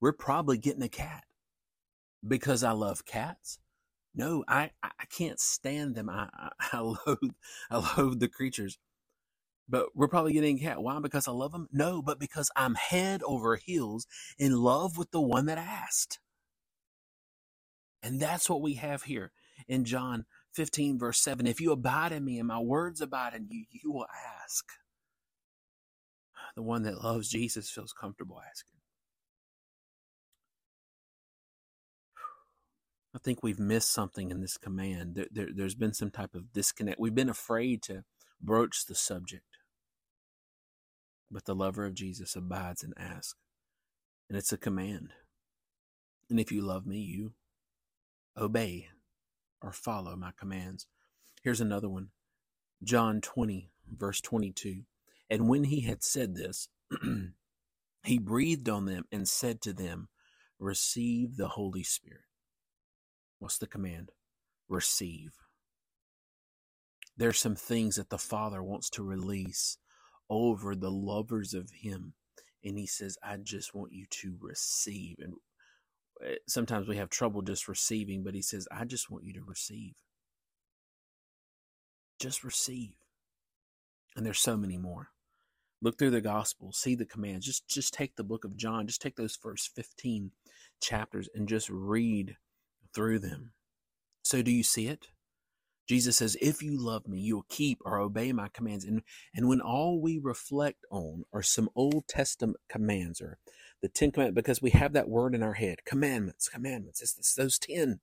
We're 0.01 0.13
probably 0.13 0.59
getting 0.59 0.83
a 0.83 0.89
cat 0.89 1.25
because 2.27 2.65
I 2.65 2.73
love 2.73 3.05
cats. 3.05 3.59
No, 4.15 4.45
I, 4.49 4.71
I 4.83 5.05
can't 5.17 5.41
stand 5.41 5.95
them. 5.95 6.11
I, 6.11 6.29
I, 6.35 6.51
I 6.73 6.81
loathe, 6.81 7.33
I 7.71 7.99
loathe 7.99 8.21
the 8.21 8.29
creatures. 8.29 8.79
But 9.69 9.87
we're 9.95 10.09
probably 10.09 10.33
getting 10.33 10.59
a 10.59 10.61
cat. 10.61 10.83
Why? 10.83 10.99
Because 11.01 11.29
I 11.29 11.33
love 11.33 11.53
them? 11.53 11.69
No, 11.73 12.03
but 12.03 12.19
because 12.19 12.51
I'm 12.57 12.75
head 12.75 13.23
over 13.25 13.57
heels 13.57 14.07
in 14.39 14.57
love 14.57 14.99
with 14.99 15.13
the 15.13 15.21
one 15.21 15.47
that 15.47 15.59
asked. 15.59 16.19
And 18.03 18.21
that's 18.21 18.51
what 18.51 18.61
we 18.61 18.75
have 18.75 19.05
here 19.05 19.33
in 19.69 19.85
John 19.85 20.27
15, 20.55 20.99
verse 20.99 21.21
7. 21.21 21.47
If 21.47 21.61
you 21.61 21.73
abide 21.73 22.13
in 22.13 22.25
me 22.25 22.39
and 22.39 22.49
my 22.49 22.59
words 22.59 23.01
abide 23.01 23.35
in 23.35 23.47
you, 23.49 23.65
you 23.71 23.93
will 23.93 24.07
ask 24.43 24.65
the 26.57 26.63
one 26.63 26.83
that 26.85 27.03
loves 27.05 27.29
Jesus 27.31 27.71
feels 27.71 27.93
comfortable 27.93 28.41
asking. 28.51 28.81
I 33.15 33.19
think 33.19 33.43
we've 33.43 33.61
missed 33.61 33.93
something 33.93 34.31
in 34.31 34.41
this 34.41 34.59
command. 34.59 35.15
There, 35.17 35.29
there, 35.33 35.49
there's 35.55 35.75
been 35.77 35.95
some 35.95 36.11
type 36.11 36.35
of 36.35 36.53
disconnect. 36.53 37.01
We've 37.01 37.15
been 37.15 37.31
afraid 37.31 37.83
to 37.85 38.05
broach 38.43 38.87
the 38.87 38.95
subject. 38.95 39.45
but 41.31 41.45
the 41.45 41.55
lover 41.55 41.85
of 41.87 41.95
Jesus 41.95 42.37
abides 42.37 42.83
and 42.83 42.95
asks. 42.97 43.37
And 44.29 44.39
it's 44.39 44.53
a 44.53 44.59
command. 44.59 45.11
And 46.31 46.41
if 46.41 46.53
you 46.53 46.63
love 46.63 46.87
me, 46.87 46.99
you 46.99 47.35
obey 48.39 48.89
or 49.63 49.73
follow 49.73 50.17
my 50.17 50.33
commands. 50.39 50.87
Here's 51.43 51.61
another 51.61 51.89
one 51.89 52.11
John 52.85 53.21
20, 53.21 53.71
verse 53.91 54.21
22. 54.21 54.83
And 55.33 55.49
when 55.49 55.65
he 55.65 55.81
had 55.81 56.05
said 56.05 56.35
this, 56.35 56.69
he 58.05 58.19
breathed 58.19 58.69
on 58.69 58.85
them 58.85 59.05
and 59.11 59.27
said 59.27 59.62
to 59.62 59.73
them, 59.73 60.09
Receive 60.59 61.39
the 61.39 61.49
Holy 61.49 61.83
Spirit. 61.83 62.27
What's 63.39 63.57
the 63.57 63.67
command? 63.67 64.11
Receive. 64.69 65.33
There's 67.17 67.39
some 67.39 67.57
things 67.57 67.97
that 67.97 68.11
the 68.11 68.19
Father 68.19 68.62
wants 68.62 68.91
to 68.91 69.03
release 69.03 69.79
over 70.29 70.75
the 70.75 70.91
lovers 70.91 71.55
of 71.55 71.71
Him. 71.81 72.12
And 72.62 72.77
He 72.77 72.87
says, 72.87 73.17
I 73.25 73.39
just 73.39 73.75
want 73.75 73.93
you 73.95 74.05
to 74.11 74.37
receive. 74.39 75.17
And 75.19 75.33
eh, 76.23 76.35
sometimes 76.47 76.87
we 76.87 76.99
have 76.99 77.09
trouble 77.09 77.41
just 77.41 77.69
receiving, 77.69 78.23
but 78.23 78.35
He 78.35 78.43
says, 78.43 78.69
I 78.71 78.85
just 78.85 79.11
want 79.11 79.25
you 79.25 79.33
to 79.33 79.43
receive. 79.47 79.95
Just 82.21 82.45
receive. 82.45 82.97
And 84.15 84.27
there's 84.27 84.39
so 84.39 84.59
many 84.59 84.77
more. 84.77 85.12
Look 85.83 85.99
through 85.99 86.12
the 86.12 86.23
gospel, 86.23 86.73
see 86.73 86.95
the 86.95 87.05
commands. 87.07 87.47
Just 87.47 87.69
just 87.69 87.93
take 87.93 88.17
the 88.17 88.25
book 88.25 88.45
of 88.45 88.57
John, 88.57 88.87
just 88.87 89.03
take 89.03 89.17
those 89.17 89.37
first 89.37 89.75
15 89.75 90.31
chapters 90.81 91.29
and 91.35 91.49
just 91.49 91.69
read 91.69 92.37
through 92.95 93.19
them. 93.19 93.53
So, 94.25 94.43
do 94.43 94.53
you 94.53 94.62
see 94.62 94.87
it? 94.87 95.09
Jesus 95.89 96.17
says, 96.17 96.37
If 96.41 96.62
you 96.62 96.79
love 96.79 97.09
me, 97.09 97.19
you 97.21 97.37
will 97.37 97.47
keep 97.49 97.79
or 97.85 97.99
obey 97.99 98.33
my 98.33 98.49
commands. 98.49 98.85
And, 98.85 99.03
and 99.35 99.49
when 99.49 99.61
all 99.61 100.01
we 100.01 100.19
reflect 100.19 100.87
on 100.91 101.25
are 101.33 101.43
some 101.43 101.69
Old 101.75 102.09
Testament 102.09 102.59
commands 102.69 103.21
or 103.21 103.39
the 103.83 103.89
Ten 103.89 104.12
Commandments, 104.12 104.37
because 104.37 104.62
we 104.62 104.71
have 104.71 104.93
that 104.93 105.09
word 105.09 105.35
in 105.35 105.43
our 105.43 105.55
head 105.55 105.85
commandments, 105.85 106.49
commandments, 106.49 107.03
it's, 107.03 107.19
it's 107.19 107.35
those 107.35 107.59
10. 107.59 108.01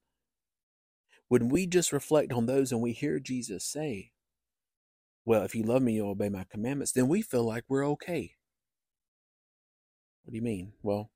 When 1.29 1.50
we 1.50 1.67
just 1.67 1.93
reflect 1.93 2.33
on 2.33 2.48
those 2.48 2.71
and 2.71 2.81
we 2.81 2.91
hear 2.91 3.19
Jesus 3.19 3.65
say, 3.65 4.12
Well, 5.29 5.43
if 5.43 5.53
you 5.53 5.62
love 5.62 5.83
me, 5.83 5.93
you'll 5.93 6.09
obey 6.09 6.29
my 6.29 6.43
commandments, 6.50 6.91
then 6.91 7.07
we 7.07 7.21
feel 7.21 7.43
like 7.43 7.63
we're 7.67 7.88
okay. 7.89 8.33
What 10.24 10.31
do 10.31 10.36
you 10.36 10.41
mean? 10.41 10.74
Well, 10.81 11.12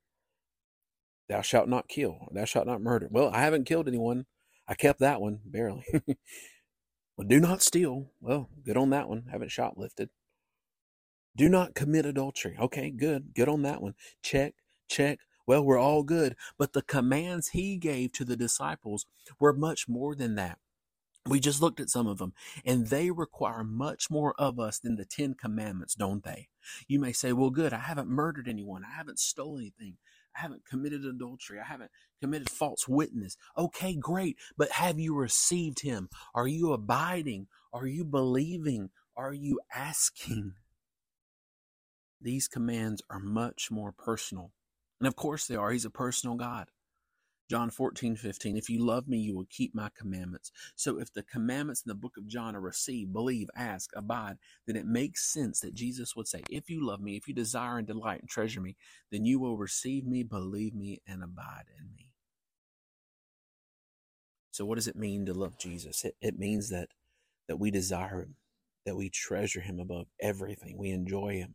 thou 1.28 1.40
shalt 1.40 1.68
not 1.68 1.88
kill, 1.88 2.28
thou 2.30 2.44
shalt 2.44 2.68
not 2.68 2.80
murder. 2.80 3.08
Well, 3.10 3.32
I 3.34 3.40
haven't 3.40 3.64
killed 3.64 3.88
anyone. 3.88 4.26
I 4.68 4.76
kept 4.76 5.00
that 5.00 5.20
one, 5.20 5.40
barely. 5.44 5.84
well, 7.16 7.26
do 7.26 7.40
not 7.40 7.60
steal. 7.60 8.12
Well, 8.20 8.50
good 8.64 8.76
on 8.76 8.90
that 8.90 9.08
one. 9.08 9.24
Haven't 9.32 9.50
shoplifted. 9.50 10.10
Do 11.34 11.48
not 11.48 11.74
commit 11.74 12.06
adultery. 12.06 12.56
Okay, 12.56 12.90
good. 12.90 13.34
Good 13.34 13.48
on 13.48 13.62
that 13.62 13.82
one. 13.82 13.94
Check, 14.22 14.54
check. 14.86 15.18
Well, 15.44 15.64
we're 15.64 15.76
all 15.76 16.04
good. 16.04 16.36
But 16.56 16.72
the 16.72 16.82
commands 16.82 17.48
he 17.48 17.78
gave 17.78 18.12
to 18.12 18.24
the 18.24 18.36
disciples 18.36 19.06
were 19.40 19.52
much 19.52 19.88
more 19.88 20.14
than 20.14 20.36
that. 20.36 20.60
We 21.26 21.40
just 21.40 21.62
looked 21.62 21.80
at 21.80 21.88
some 21.88 22.06
of 22.06 22.18
them, 22.18 22.34
and 22.66 22.88
they 22.88 23.10
require 23.10 23.64
much 23.64 24.10
more 24.10 24.34
of 24.38 24.60
us 24.60 24.78
than 24.78 24.96
the 24.96 25.06
Ten 25.06 25.34
Commandments, 25.34 25.94
don't 25.94 26.22
they? 26.22 26.48
You 26.86 27.00
may 27.00 27.12
say, 27.12 27.32
Well, 27.32 27.50
good, 27.50 27.72
I 27.72 27.78
haven't 27.78 28.08
murdered 28.08 28.46
anyone, 28.46 28.82
I 28.84 28.94
haven't 28.94 29.18
stolen 29.18 29.62
anything. 29.62 29.96
I 30.36 30.40
haven't 30.40 30.66
committed 30.66 31.04
adultery. 31.04 31.60
I 31.60 31.64
haven't 31.64 31.90
committed 32.20 32.50
false 32.50 32.88
witness. 32.88 33.36
Okay, 33.56 33.94
great. 33.94 34.36
But 34.56 34.72
have 34.72 34.98
you 34.98 35.14
received 35.14 35.80
him? 35.80 36.08
Are 36.34 36.48
you 36.48 36.72
abiding? 36.72 37.46
Are 37.72 37.86
you 37.86 38.04
believing? 38.04 38.90
Are 39.16 39.32
you 39.32 39.60
asking? 39.74 40.34
Hmm. 40.34 40.48
These 42.20 42.48
commands 42.48 43.02
are 43.10 43.20
much 43.20 43.70
more 43.70 43.92
personal. 43.92 44.52
And 44.98 45.06
of 45.06 45.14
course 45.14 45.46
they 45.46 45.56
are. 45.56 45.70
He's 45.70 45.84
a 45.84 45.90
personal 45.90 46.36
God. 46.36 46.68
John 47.50 47.70
14, 47.70 48.16
15. 48.16 48.56
If 48.56 48.70
you 48.70 48.84
love 48.84 49.08
me, 49.08 49.18
you 49.18 49.36
will 49.36 49.46
keep 49.50 49.74
my 49.74 49.90
commandments. 49.96 50.52
So 50.76 51.00
if 51.00 51.12
the 51.12 51.22
commandments 51.24 51.82
in 51.84 51.90
the 51.90 51.94
book 51.96 52.16
of 52.18 52.28
John 52.28 52.56
are 52.56 52.60
receive, 52.60 53.12
believe, 53.12 53.48
ask, 53.56 53.90
abide, 53.96 54.36
then 54.66 54.76
it 54.76 54.86
makes 54.86 55.32
sense 55.32 55.60
that 55.60 55.74
Jesus 55.74 56.16
would 56.16 56.28
say, 56.28 56.42
If 56.50 56.70
you 56.70 56.84
love 56.86 57.00
me, 57.00 57.16
if 57.16 57.28
you 57.28 57.34
desire 57.34 57.78
and 57.78 57.86
delight 57.86 58.20
and 58.20 58.28
treasure 58.28 58.60
me, 58.60 58.76
then 59.12 59.24
you 59.26 59.40
will 59.40 59.58
receive 59.58 60.06
me, 60.06 60.22
believe 60.24 60.74
me, 60.74 61.02
and 61.06 61.22
abide 61.22 61.66
in 61.78 61.92
me. 61.94 62.10
So 64.52 64.64
what 64.64 64.76
does 64.76 64.88
it 64.88 64.96
mean 64.96 65.26
to 65.26 65.34
love 65.34 65.58
Jesus? 65.58 66.04
It, 66.04 66.16
it 66.22 66.38
means 66.38 66.70
that 66.70 66.88
that 67.48 67.58
we 67.58 67.70
desire 67.70 68.22
him, 68.22 68.36
that 68.86 68.96
we 68.96 69.10
treasure 69.10 69.60
him 69.60 69.80
above 69.80 70.06
everything. 70.20 70.78
We 70.78 70.90
enjoy 70.90 71.34
him. 71.34 71.54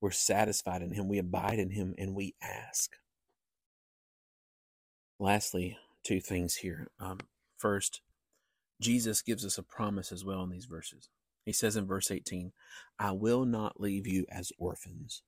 We're 0.00 0.12
satisfied 0.12 0.82
in 0.82 0.92
him. 0.92 1.08
We 1.08 1.18
abide 1.18 1.58
in 1.58 1.70
him 1.70 1.94
and 1.98 2.14
we 2.14 2.34
ask. 2.42 2.92
Lastly, 5.18 5.78
two 6.04 6.20
things 6.20 6.56
here. 6.56 6.88
Um, 7.00 7.18
first, 7.58 8.00
Jesus 8.80 9.22
gives 9.22 9.44
us 9.44 9.58
a 9.58 9.62
promise 9.62 10.12
as 10.12 10.24
well 10.24 10.42
in 10.42 10.50
these 10.50 10.66
verses. 10.66 11.08
He 11.44 11.52
says 11.52 11.76
in 11.76 11.86
verse 11.86 12.10
18, 12.10 12.52
I 12.98 13.12
will 13.12 13.44
not 13.44 13.80
leave 13.80 14.06
you 14.06 14.26
as 14.30 14.52
orphans. 14.58 15.22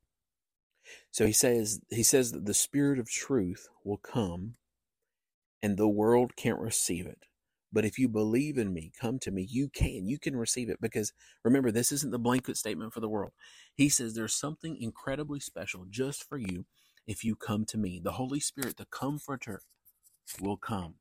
So 1.10 1.26
he 1.26 1.32
says 1.32 1.80
he 1.90 2.02
says 2.02 2.32
that 2.32 2.46
the 2.46 2.54
spirit 2.54 2.98
of 2.98 3.10
truth 3.10 3.68
will 3.84 3.98
come 3.98 4.54
and 5.62 5.76
the 5.76 5.88
world 5.88 6.36
can't 6.36 6.60
receive 6.60 7.06
it. 7.06 7.26
But 7.72 7.84
if 7.84 7.98
you 7.98 8.08
believe 8.08 8.56
in 8.58 8.72
me, 8.72 8.92
come 9.00 9.18
to 9.20 9.30
me, 9.30 9.46
you 9.48 9.68
can. 9.68 10.06
You 10.06 10.18
can 10.18 10.36
receive 10.36 10.70
it 10.70 10.80
because 10.80 11.12
remember, 11.44 11.70
this 11.70 11.92
isn't 11.92 12.12
the 12.12 12.18
blanket 12.18 12.56
statement 12.56 12.94
for 12.94 13.00
the 13.00 13.08
world. 13.08 13.32
He 13.74 13.88
says 13.88 14.14
there's 14.14 14.34
something 14.34 14.76
incredibly 14.80 15.40
special 15.40 15.86
just 15.90 16.24
for 16.24 16.38
you 16.38 16.66
if 17.06 17.24
you 17.24 17.36
come 17.36 17.64
to 17.66 17.78
me. 17.78 18.00
The 18.02 18.12
Holy 18.12 18.40
Spirit, 18.40 18.76
the 18.78 18.86
comforter, 18.86 19.62
will 20.40 20.56
come. 20.56 20.94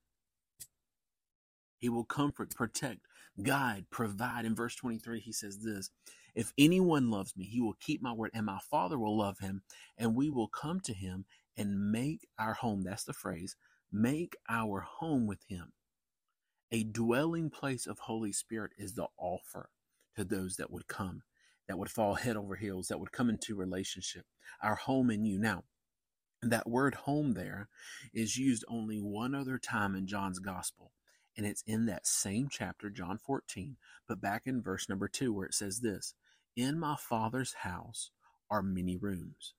He 1.77 1.89
will 1.89 2.05
comfort, 2.05 2.55
protect, 2.55 3.01
guide, 3.41 3.87
provide. 3.91 4.45
In 4.45 4.55
verse 4.55 4.75
23, 4.75 5.19
he 5.19 5.31
says 5.31 5.59
this 5.59 5.89
If 6.35 6.53
anyone 6.57 7.11
loves 7.11 7.35
me, 7.35 7.45
he 7.45 7.61
will 7.61 7.77
keep 7.79 8.01
my 8.01 8.13
word, 8.13 8.31
and 8.33 8.45
my 8.45 8.59
Father 8.71 8.97
will 8.97 9.17
love 9.17 9.39
him, 9.39 9.63
and 9.97 10.15
we 10.15 10.29
will 10.29 10.47
come 10.47 10.79
to 10.81 10.93
him 10.93 11.25
and 11.57 11.91
make 11.91 12.27
our 12.39 12.53
home. 12.53 12.83
That's 12.83 13.03
the 13.03 13.13
phrase 13.13 13.55
make 13.91 14.35
our 14.49 14.81
home 14.81 15.27
with 15.27 15.43
him. 15.47 15.71
A 16.71 16.83
dwelling 16.83 17.49
place 17.49 17.87
of 17.87 17.99
Holy 17.99 18.33
Spirit 18.33 18.71
is 18.77 18.93
the 18.93 19.07
offer 19.17 19.69
to 20.15 20.25
those 20.25 20.57
that 20.57 20.71
would 20.71 20.87
come, 20.87 21.21
that 21.67 21.77
would 21.77 21.91
fall 21.91 22.15
head 22.15 22.35
over 22.35 22.55
heels, 22.55 22.87
that 22.87 22.99
would 22.99 23.11
come 23.13 23.29
into 23.29 23.55
relationship. 23.55 24.25
Our 24.61 24.75
home 24.75 25.09
in 25.11 25.25
you. 25.25 25.39
Now, 25.39 25.63
that 26.41 26.69
word 26.69 26.95
home 26.95 27.33
there 27.33 27.69
is 28.13 28.37
used 28.37 28.65
only 28.67 28.99
one 28.99 29.33
other 29.35 29.57
time 29.57 29.95
in 29.95 30.07
John's 30.07 30.39
gospel, 30.39 30.91
and 31.37 31.45
it's 31.45 31.63
in 31.65 31.85
that 31.87 32.07
same 32.07 32.47
chapter, 32.49 32.89
John 32.89 33.17
14, 33.17 33.77
but 34.07 34.21
back 34.21 34.43
in 34.45 34.61
verse 34.61 34.87
number 34.87 35.07
2, 35.07 35.33
where 35.33 35.47
it 35.47 35.53
says 35.53 35.79
this 35.79 36.13
In 36.55 36.79
my 36.79 36.95
Father's 36.97 37.53
house 37.53 38.11
are 38.49 38.61
many 38.61 38.97
rooms. 38.97 39.53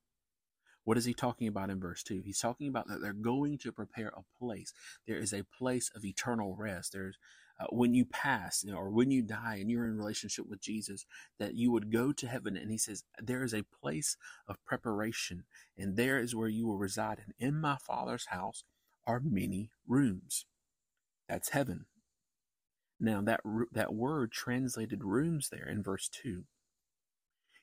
What 0.85 0.97
is 0.97 1.05
he 1.05 1.15
talking 1.15 1.49
about 1.49 1.71
in 1.71 1.81
verse 1.81 2.05
2? 2.05 2.23
He's 2.25 2.39
talking 2.39 2.69
about 2.69 2.87
that 2.87 3.01
they're 3.01 3.13
going 3.13 3.59
to 3.59 3.73
prepare 3.73 4.13
a 4.17 4.23
place. 4.39 4.73
There 5.07 5.19
is 5.19 5.33
a 5.33 5.43
place 5.59 5.91
of 5.97 6.05
eternal 6.05 6.55
rest. 6.57 6.93
There's 6.93 7.19
uh, 7.59 7.67
when 7.71 7.95
you 7.95 8.05
pass 8.05 8.63
you 8.65 8.73
know, 8.73 8.79
or 8.79 8.91
when 8.91 9.11
you 9.11 9.23
die 9.23 9.57
and 9.61 9.71
you're 9.71 9.87
in 9.87 9.97
relationship 9.97 10.47
with 10.49 10.61
Jesus, 10.61 11.07
that 11.39 11.55
you 11.55 11.71
would 11.73 11.93
go 11.93 12.13
to 12.13 12.27
heaven. 12.27 12.57
And 12.57 12.71
he 12.71 12.79
says, 12.79 13.05
There 13.19 13.45
is 13.45 13.55
a 13.55 13.65
place 13.83 14.17
of 14.49 14.65
preparation, 14.65 15.45
and 15.77 15.97
there 15.97 16.19
is 16.19 16.35
where 16.35 16.49
you 16.49 16.67
will 16.67 16.79
reside. 16.79 17.19
And 17.25 17.35
in 17.39 17.61
my 17.61 17.77
Father's 17.77 18.27
house 18.27 18.65
are 19.07 19.21
many 19.21 19.71
rooms. 19.87 20.47
That's 21.29 21.51
heaven. 21.51 21.87
Now, 22.99 23.21
that, 23.23 23.41
that 23.73 23.95
word 23.95 24.33
translated 24.33 25.05
rooms 25.05 25.49
there 25.51 25.69
in 25.69 25.83
verse 25.83 26.09
2 26.09 26.45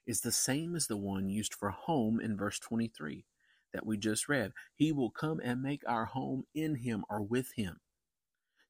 is 0.06 0.22
the 0.22 0.32
same 0.32 0.76
as 0.76 0.88
the 0.88 0.98
one 0.98 1.30
used 1.30 1.54
for 1.54 1.72
home 1.72 2.20
in 2.20 2.38
verse 2.38 2.60
23 2.60 3.26
that 3.74 3.86
we 3.86 3.98
just 3.98 4.30
read. 4.30 4.52
He 4.76 4.92
will 4.92 5.10
come 5.10 5.40
and 5.44 5.62
make 5.62 5.82
our 5.88 6.06
home 6.06 6.44
in 6.54 6.76
him 6.76 7.04
or 7.10 7.22
with 7.22 7.54
him. 7.56 7.80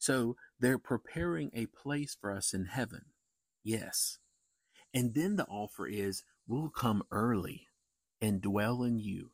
So 0.03 0.35
they're 0.59 0.79
preparing 0.79 1.49
a 1.53 1.67
place 1.67 2.13
for 2.19 2.29
us 2.29 2.53
in 2.53 2.65
heaven. 2.65 3.05
Yes. 3.63 4.17
And 4.93 5.13
then 5.13 5.37
the 5.37 5.45
offer 5.45 5.87
is 5.87 6.23
we'll 6.45 6.67
come 6.67 7.03
early 7.09 7.67
and 8.19 8.41
dwell 8.41 8.83
in 8.83 8.99
you 8.99 9.29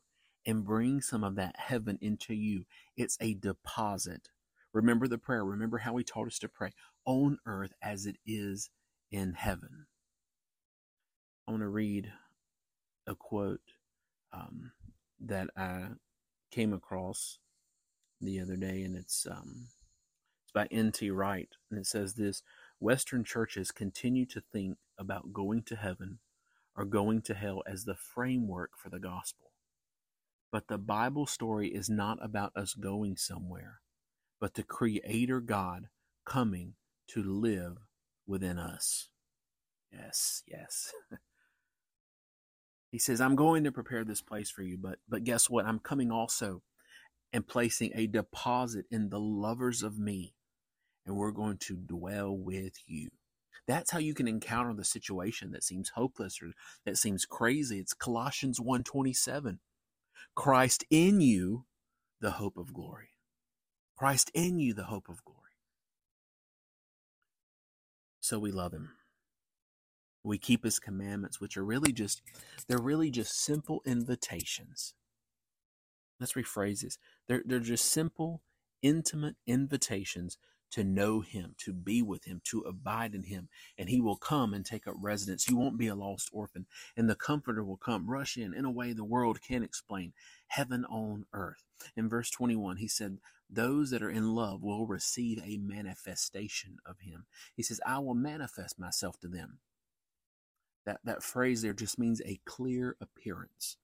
and 0.46 0.64
bring 0.64 1.00
some 1.00 1.24
of 1.24 1.34
that 1.34 1.56
heaven 1.58 1.98
into 2.00 2.34
you. 2.34 2.66
It's 2.96 3.18
a 3.20 3.34
deposit. 3.34 4.28
Remember 4.72 5.08
the 5.08 5.18
prayer. 5.18 5.44
Remember 5.44 5.78
how 5.78 5.96
he 5.96 6.04
taught 6.04 6.28
us 6.28 6.38
to 6.38 6.48
pray 6.48 6.70
on 7.04 7.38
earth 7.46 7.72
as 7.82 8.06
it 8.06 8.18
is 8.24 8.70
in 9.10 9.32
heaven. 9.32 9.86
I 11.48 11.50
want 11.50 11.64
to 11.64 11.68
read 11.68 12.12
a 13.08 13.16
quote 13.16 13.72
um, 14.32 14.70
that 15.18 15.48
I 15.56 15.86
came 16.52 16.72
across 16.72 17.40
the 18.20 18.38
other 18.38 18.54
day, 18.54 18.84
and 18.84 18.94
it's 18.94 19.26
um, 19.28 19.66
it's 20.50 20.52
by 20.52 20.66
N.T. 20.74 21.10
Wright, 21.10 21.48
and 21.70 21.78
it 21.78 21.86
says 21.86 22.14
this 22.14 22.42
Western 22.80 23.22
churches 23.22 23.70
continue 23.70 24.26
to 24.26 24.42
think 24.52 24.78
about 24.98 25.32
going 25.32 25.62
to 25.64 25.76
heaven 25.76 26.18
or 26.76 26.84
going 26.84 27.22
to 27.22 27.34
hell 27.34 27.62
as 27.68 27.84
the 27.84 27.94
framework 27.94 28.70
for 28.76 28.90
the 28.90 28.98
gospel. 28.98 29.52
But 30.50 30.66
the 30.66 30.78
Bible 30.78 31.26
story 31.26 31.68
is 31.68 31.88
not 31.88 32.18
about 32.20 32.56
us 32.56 32.74
going 32.74 33.16
somewhere, 33.16 33.80
but 34.40 34.54
the 34.54 34.64
Creator 34.64 35.40
God 35.40 35.88
coming 36.26 36.74
to 37.08 37.22
live 37.22 37.76
within 38.26 38.58
us. 38.58 39.08
Yes, 39.92 40.42
yes. 40.48 40.92
he 42.90 42.98
says, 42.98 43.20
I'm 43.20 43.36
going 43.36 43.62
to 43.62 43.72
prepare 43.72 44.04
this 44.04 44.22
place 44.22 44.50
for 44.50 44.62
you, 44.62 44.76
but 44.76 44.98
but 45.08 45.22
guess 45.22 45.48
what? 45.48 45.66
I'm 45.66 45.78
coming 45.78 46.10
also 46.10 46.62
and 47.32 47.46
placing 47.46 47.92
a 47.94 48.08
deposit 48.08 48.86
in 48.90 49.10
the 49.10 49.20
lovers 49.20 49.84
of 49.84 49.98
me, 49.98 50.34
and 51.10 51.18
we're 51.18 51.32
going 51.32 51.58
to 51.58 51.74
dwell 51.74 52.36
with 52.36 52.74
you. 52.86 53.08
That's 53.66 53.90
how 53.90 53.98
you 53.98 54.14
can 54.14 54.28
encounter 54.28 54.72
the 54.72 54.84
situation 54.84 55.50
that 55.50 55.64
seems 55.64 55.90
hopeless 55.96 56.38
or 56.40 56.52
that 56.86 56.98
seems 56.98 57.26
crazy. 57.26 57.80
It's 57.80 57.94
Colossians 57.94 58.60
1:27. 58.60 59.58
Christ 60.36 60.84
in 60.88 61.20
you, 61.20 61.66
the 62.20 62.32
hope 62.32 62.56
of 62.56 62.72
glory. 62.72 63.08
Christ 63.96 64.30
in 64.34 64.60
you, 64.60 64.72
the 64.72 64.84
hope 64.84 65.08
of 65.08 65.24
glory. 65.24 65.40
So 68.20 68.38
we 68.38 68.52
love 68.52 68.72
him. 68.72 68.90
We 70.22 70.38
keep 70.38 70.62
his 70.62 70.78
commandments, 70.78 71.40
which 71.40 71.56
are 71.56 71.64
really 71.64 71.92
just, 71.92 72.22
they're 72.68 72.78
really 72.78 73.10
just 73.10 73.36
simple 73.36 73.82
invitations. 73.84 74.94
Let's 76.20 76.34
rephrase 76.34 76.82
this. 76.82 76.98
They're, 77.26 77.42
they're 77.44 77.58
just 77.58 77.86
simple, 77.86 78.42
intimate 78.82 79.36
invitations 79.46 80.38
to 80.70 80.84
know 80.84 81.20
him, 81.20 81.54
to 81.58 81.72
be 81.72 82.02
with 82.02 82.24
him, 82.24 82.40
to 82.44 82.60
abide 82.60 83.14
in 83.14 83.24
him. 83.24 83.48
And 83.78 83.88
he 83.88 84.00
will 84.00 84.16
come 84.16 84.54
and 84.54 84.64
take 84.64 84.86
up 84.86 84.94
residence. 85.00 85.48
You 85.48 85.56
won't 85.56 85.78
be 85.78 85.88
a 85.88 85.94
lost 85.94 86.30
orphan. 86.32 86.66
And 86.96 87.08
the 87.08 87.14
comforter 87.14 87.64
will 87.64 87.76
come, 87.76 88.10
rush 88.10 88.36
in 88.36 88.54
in 88.54 88.64
a 88.64 88.70
way 88.70 88.92
the 88.92 89.04
world 89.04 89.40
can't 89.42 89.64
explain. 89.64 90.12
Heaven 90.48 90.84
on 90.86 91.26
earth. 91.32 91.64
In 91.96 92.08
verse 92.08 92.30
21, 92.30 92.76
he 92.78 92.88
said, 92.88 93.18
Those 93.48 93.90
that 93.90 94.02
are 94.02 94.10
in 94.10 94.34
love 94.34 94.62
will 94.62 94.86
receive 94.86 95.42
a 95.44 95.58
manifestation 95.58 96.76
of 96.86 97.00
him. 97.00 97.26
He 97.54 97.62
says, 97.62 97.80
I 97.86 97.98
will 97.98 98.14
manifest 98.14 98.78
myself 98.78 99.18
to 99.20 99.28
them. 99.28 99.58
That, 100.86 101.00
that 101.04 101.22
phrase 101.22 101.62
there 101.62 101.72
just 101.72 101.98
means 101.98 102.22
a 102.24 102.40
clear 102.44 102.96
appearance. 103.00 103.76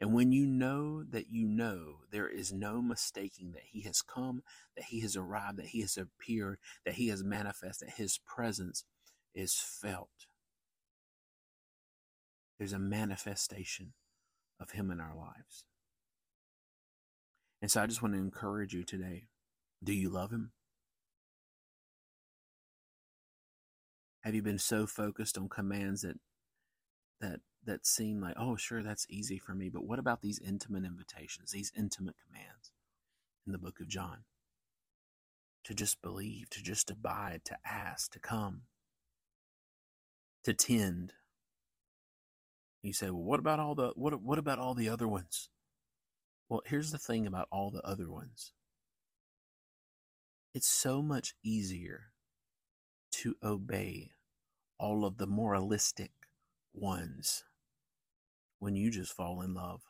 And 0.00 0.14
when 0.14 0.30
you 0.30 0.46
know 0.46 1.02
that 1.02 1.26
you 1.30 1.48
know, 1.48 2.00
there 2.12 2.28
is 2.28 2.52
no 2.52 2.80
mistaking 2.80 3.52
that 3.52 3.64
He 3.70 3.82
has 3.82 4.00
come, 4.00 4.42
that 4.76 4.86
He 4.86 5.00
has 5.00 5.16
arrived, 5.16 5.58
that 5.58 5.66
He 5.66 5.80
has 5.80 5.96
appeared, 5.96 6.58
that 6.84 6.94
He 6.94 7.08
has 7.08 7.24
manifested, 7.24 7.88
that 7.88 7.96
His 7.96 8.18
presence 8.18 8.84
is 9.34 9.54
felt. 9.54 10.26
There's 12.58 12.72
a 12.72 12.78
manifestation 12.78 13.94
of 14.60 14.70
Him 14.70 14.90
in 14.90 15.00
our 15.00 15.16
lives. 15.16 15.64
And 17.60 17.70
so 17.70 17.82
I 17.82 17.86
just 17.86 18.02
want 18.02 18.14
to 18.14 18.20
encourage 18.20 18.72
you 18.72 18.84
today 18.84 19.24
do 19.82 19.92
you 19.92 20.10
love 20.10 20.30
Him? 20.30 20.52
Have 24.22 24.34
you 24.34 24.42
been 24.42 24.58
so 24.58 24.86
focused 24.86 25.38
on 25.38 25.48
commands 25.48 26.02
that 26.02 26.18
that 27.20 27.40
that 27.68 27.86
seem 27.86 28.20
like, 28.20 28.34
oh, 28.36 28.56
sure, 28.56 28.82
that's 28.82 29.06
easy 29.08 29.38
for 29.38 29.54
me. 29.54 29.68
But 29.68 29.84
what 29.84 29.98
about 29.98 30.22
these 30.22 30.40
intimate 30.40 30.84
invitations, 30.84 31.52
these 31.52 31.70
intimate 31.76 32.16
commands 32.26 32.72
in 33.46 33.52
the 33.52 33.58
book 33.58 33.78
of 33.80 33.88
John? 33.88 34.24
To 35.64 35.74
just 35.74 36.00
believe, 36.00 36.48
to 36.50 36.62
just 36.62 36.90
abide, 36.90 37.42
to 37.44 37.58
ask, 37.64 38.10
to 38.12 38.18
come, 38.18 38.62
to 40.44 40.54
tend. 40.54 41.12
You 42.82 42.94
say, 42.94 43.10
well, 43.10 43.22
what 43.22 43.40
about 43.40 43.60
all 43.60 43.74
the 43.74 43.92
what 43.94 44.22
what 44.22 44.38
about 44.38 44.58
all 44.58 44.74
the 44.74 44.88
other 44.88 45.06
ones? 45.06 45.50
Well, 46.48 46.62
here's 46.64 46.90
the 46.90 46.98
thing 46.98 47.26
about 47.26 47.48
all 47.52 47.70
the 47.70 47.86
other 47.86 48.10
ones. 48.10 48.52
It's 50.54 50.68
so 50.68 51.02
much 51.02 51.34
easier 51.44 52.12
to 53.12 53.34
obey 53.42 54.12
all 54.78 55.04
of 55.04 55.18
the 55.18 55.26
moralistic 55.26 56.12
ones 56.72 57.44
when 58.58 58.76
you 58.76 58.90
just 58.90 59.12
fall 59.12 59.40
in 59.42 59.54
love. 59.54 59.82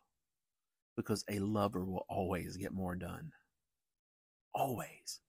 Because 0.96 1.24
a 1.30 1.38
lover 1.38 1.84
will 1.84 2.04
always 2.08 2.56
get 2.56 2.72
more 2.72 2.96
done. 2.96 3.32
Always. 4.54 5.20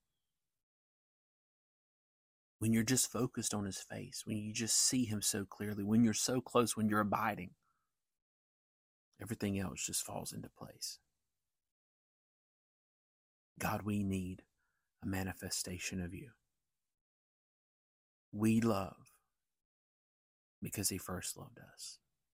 When 2.57 2.73
you're 2.73 2.83
just 2.83 3.11
focused 3.11 3.53
on 3.53 3.65
his 3.65 3.77
face, 3.77 4.23
when 4.25 4.37
you 4.37 4.51
just 4.51 4.75
see 4.75 5.05
him 5.05 5.21
so 5.21 5.45
clearly, 5.45 5.83
when 5.83 6.03
you're 6.03 6.13
so 6.13 6.41
close, 6.41 6.75
when 6.75 6.89
you're 6.89 6.99
abiding, 6.99 7.51
everything 9.21 9.59
else 9.59 9.85
just 9.85 10.03
falls 10.03 10.33
into 10.33 10.49
place. 10.49 10.99
God, 13.59 13.83
we 13.83 14.03
need 14.03 14.43
a 15.03 15.07
manifestation 15.07 16.01
of 16.01 16.13
you. 16.13 16.31
We 18.31 18.61
love 18.61 19.13
because 20.61 20.89
he 20.89 20.97
first 20.97 21.37
loved 21.37 21.59
us. 21.73 21.99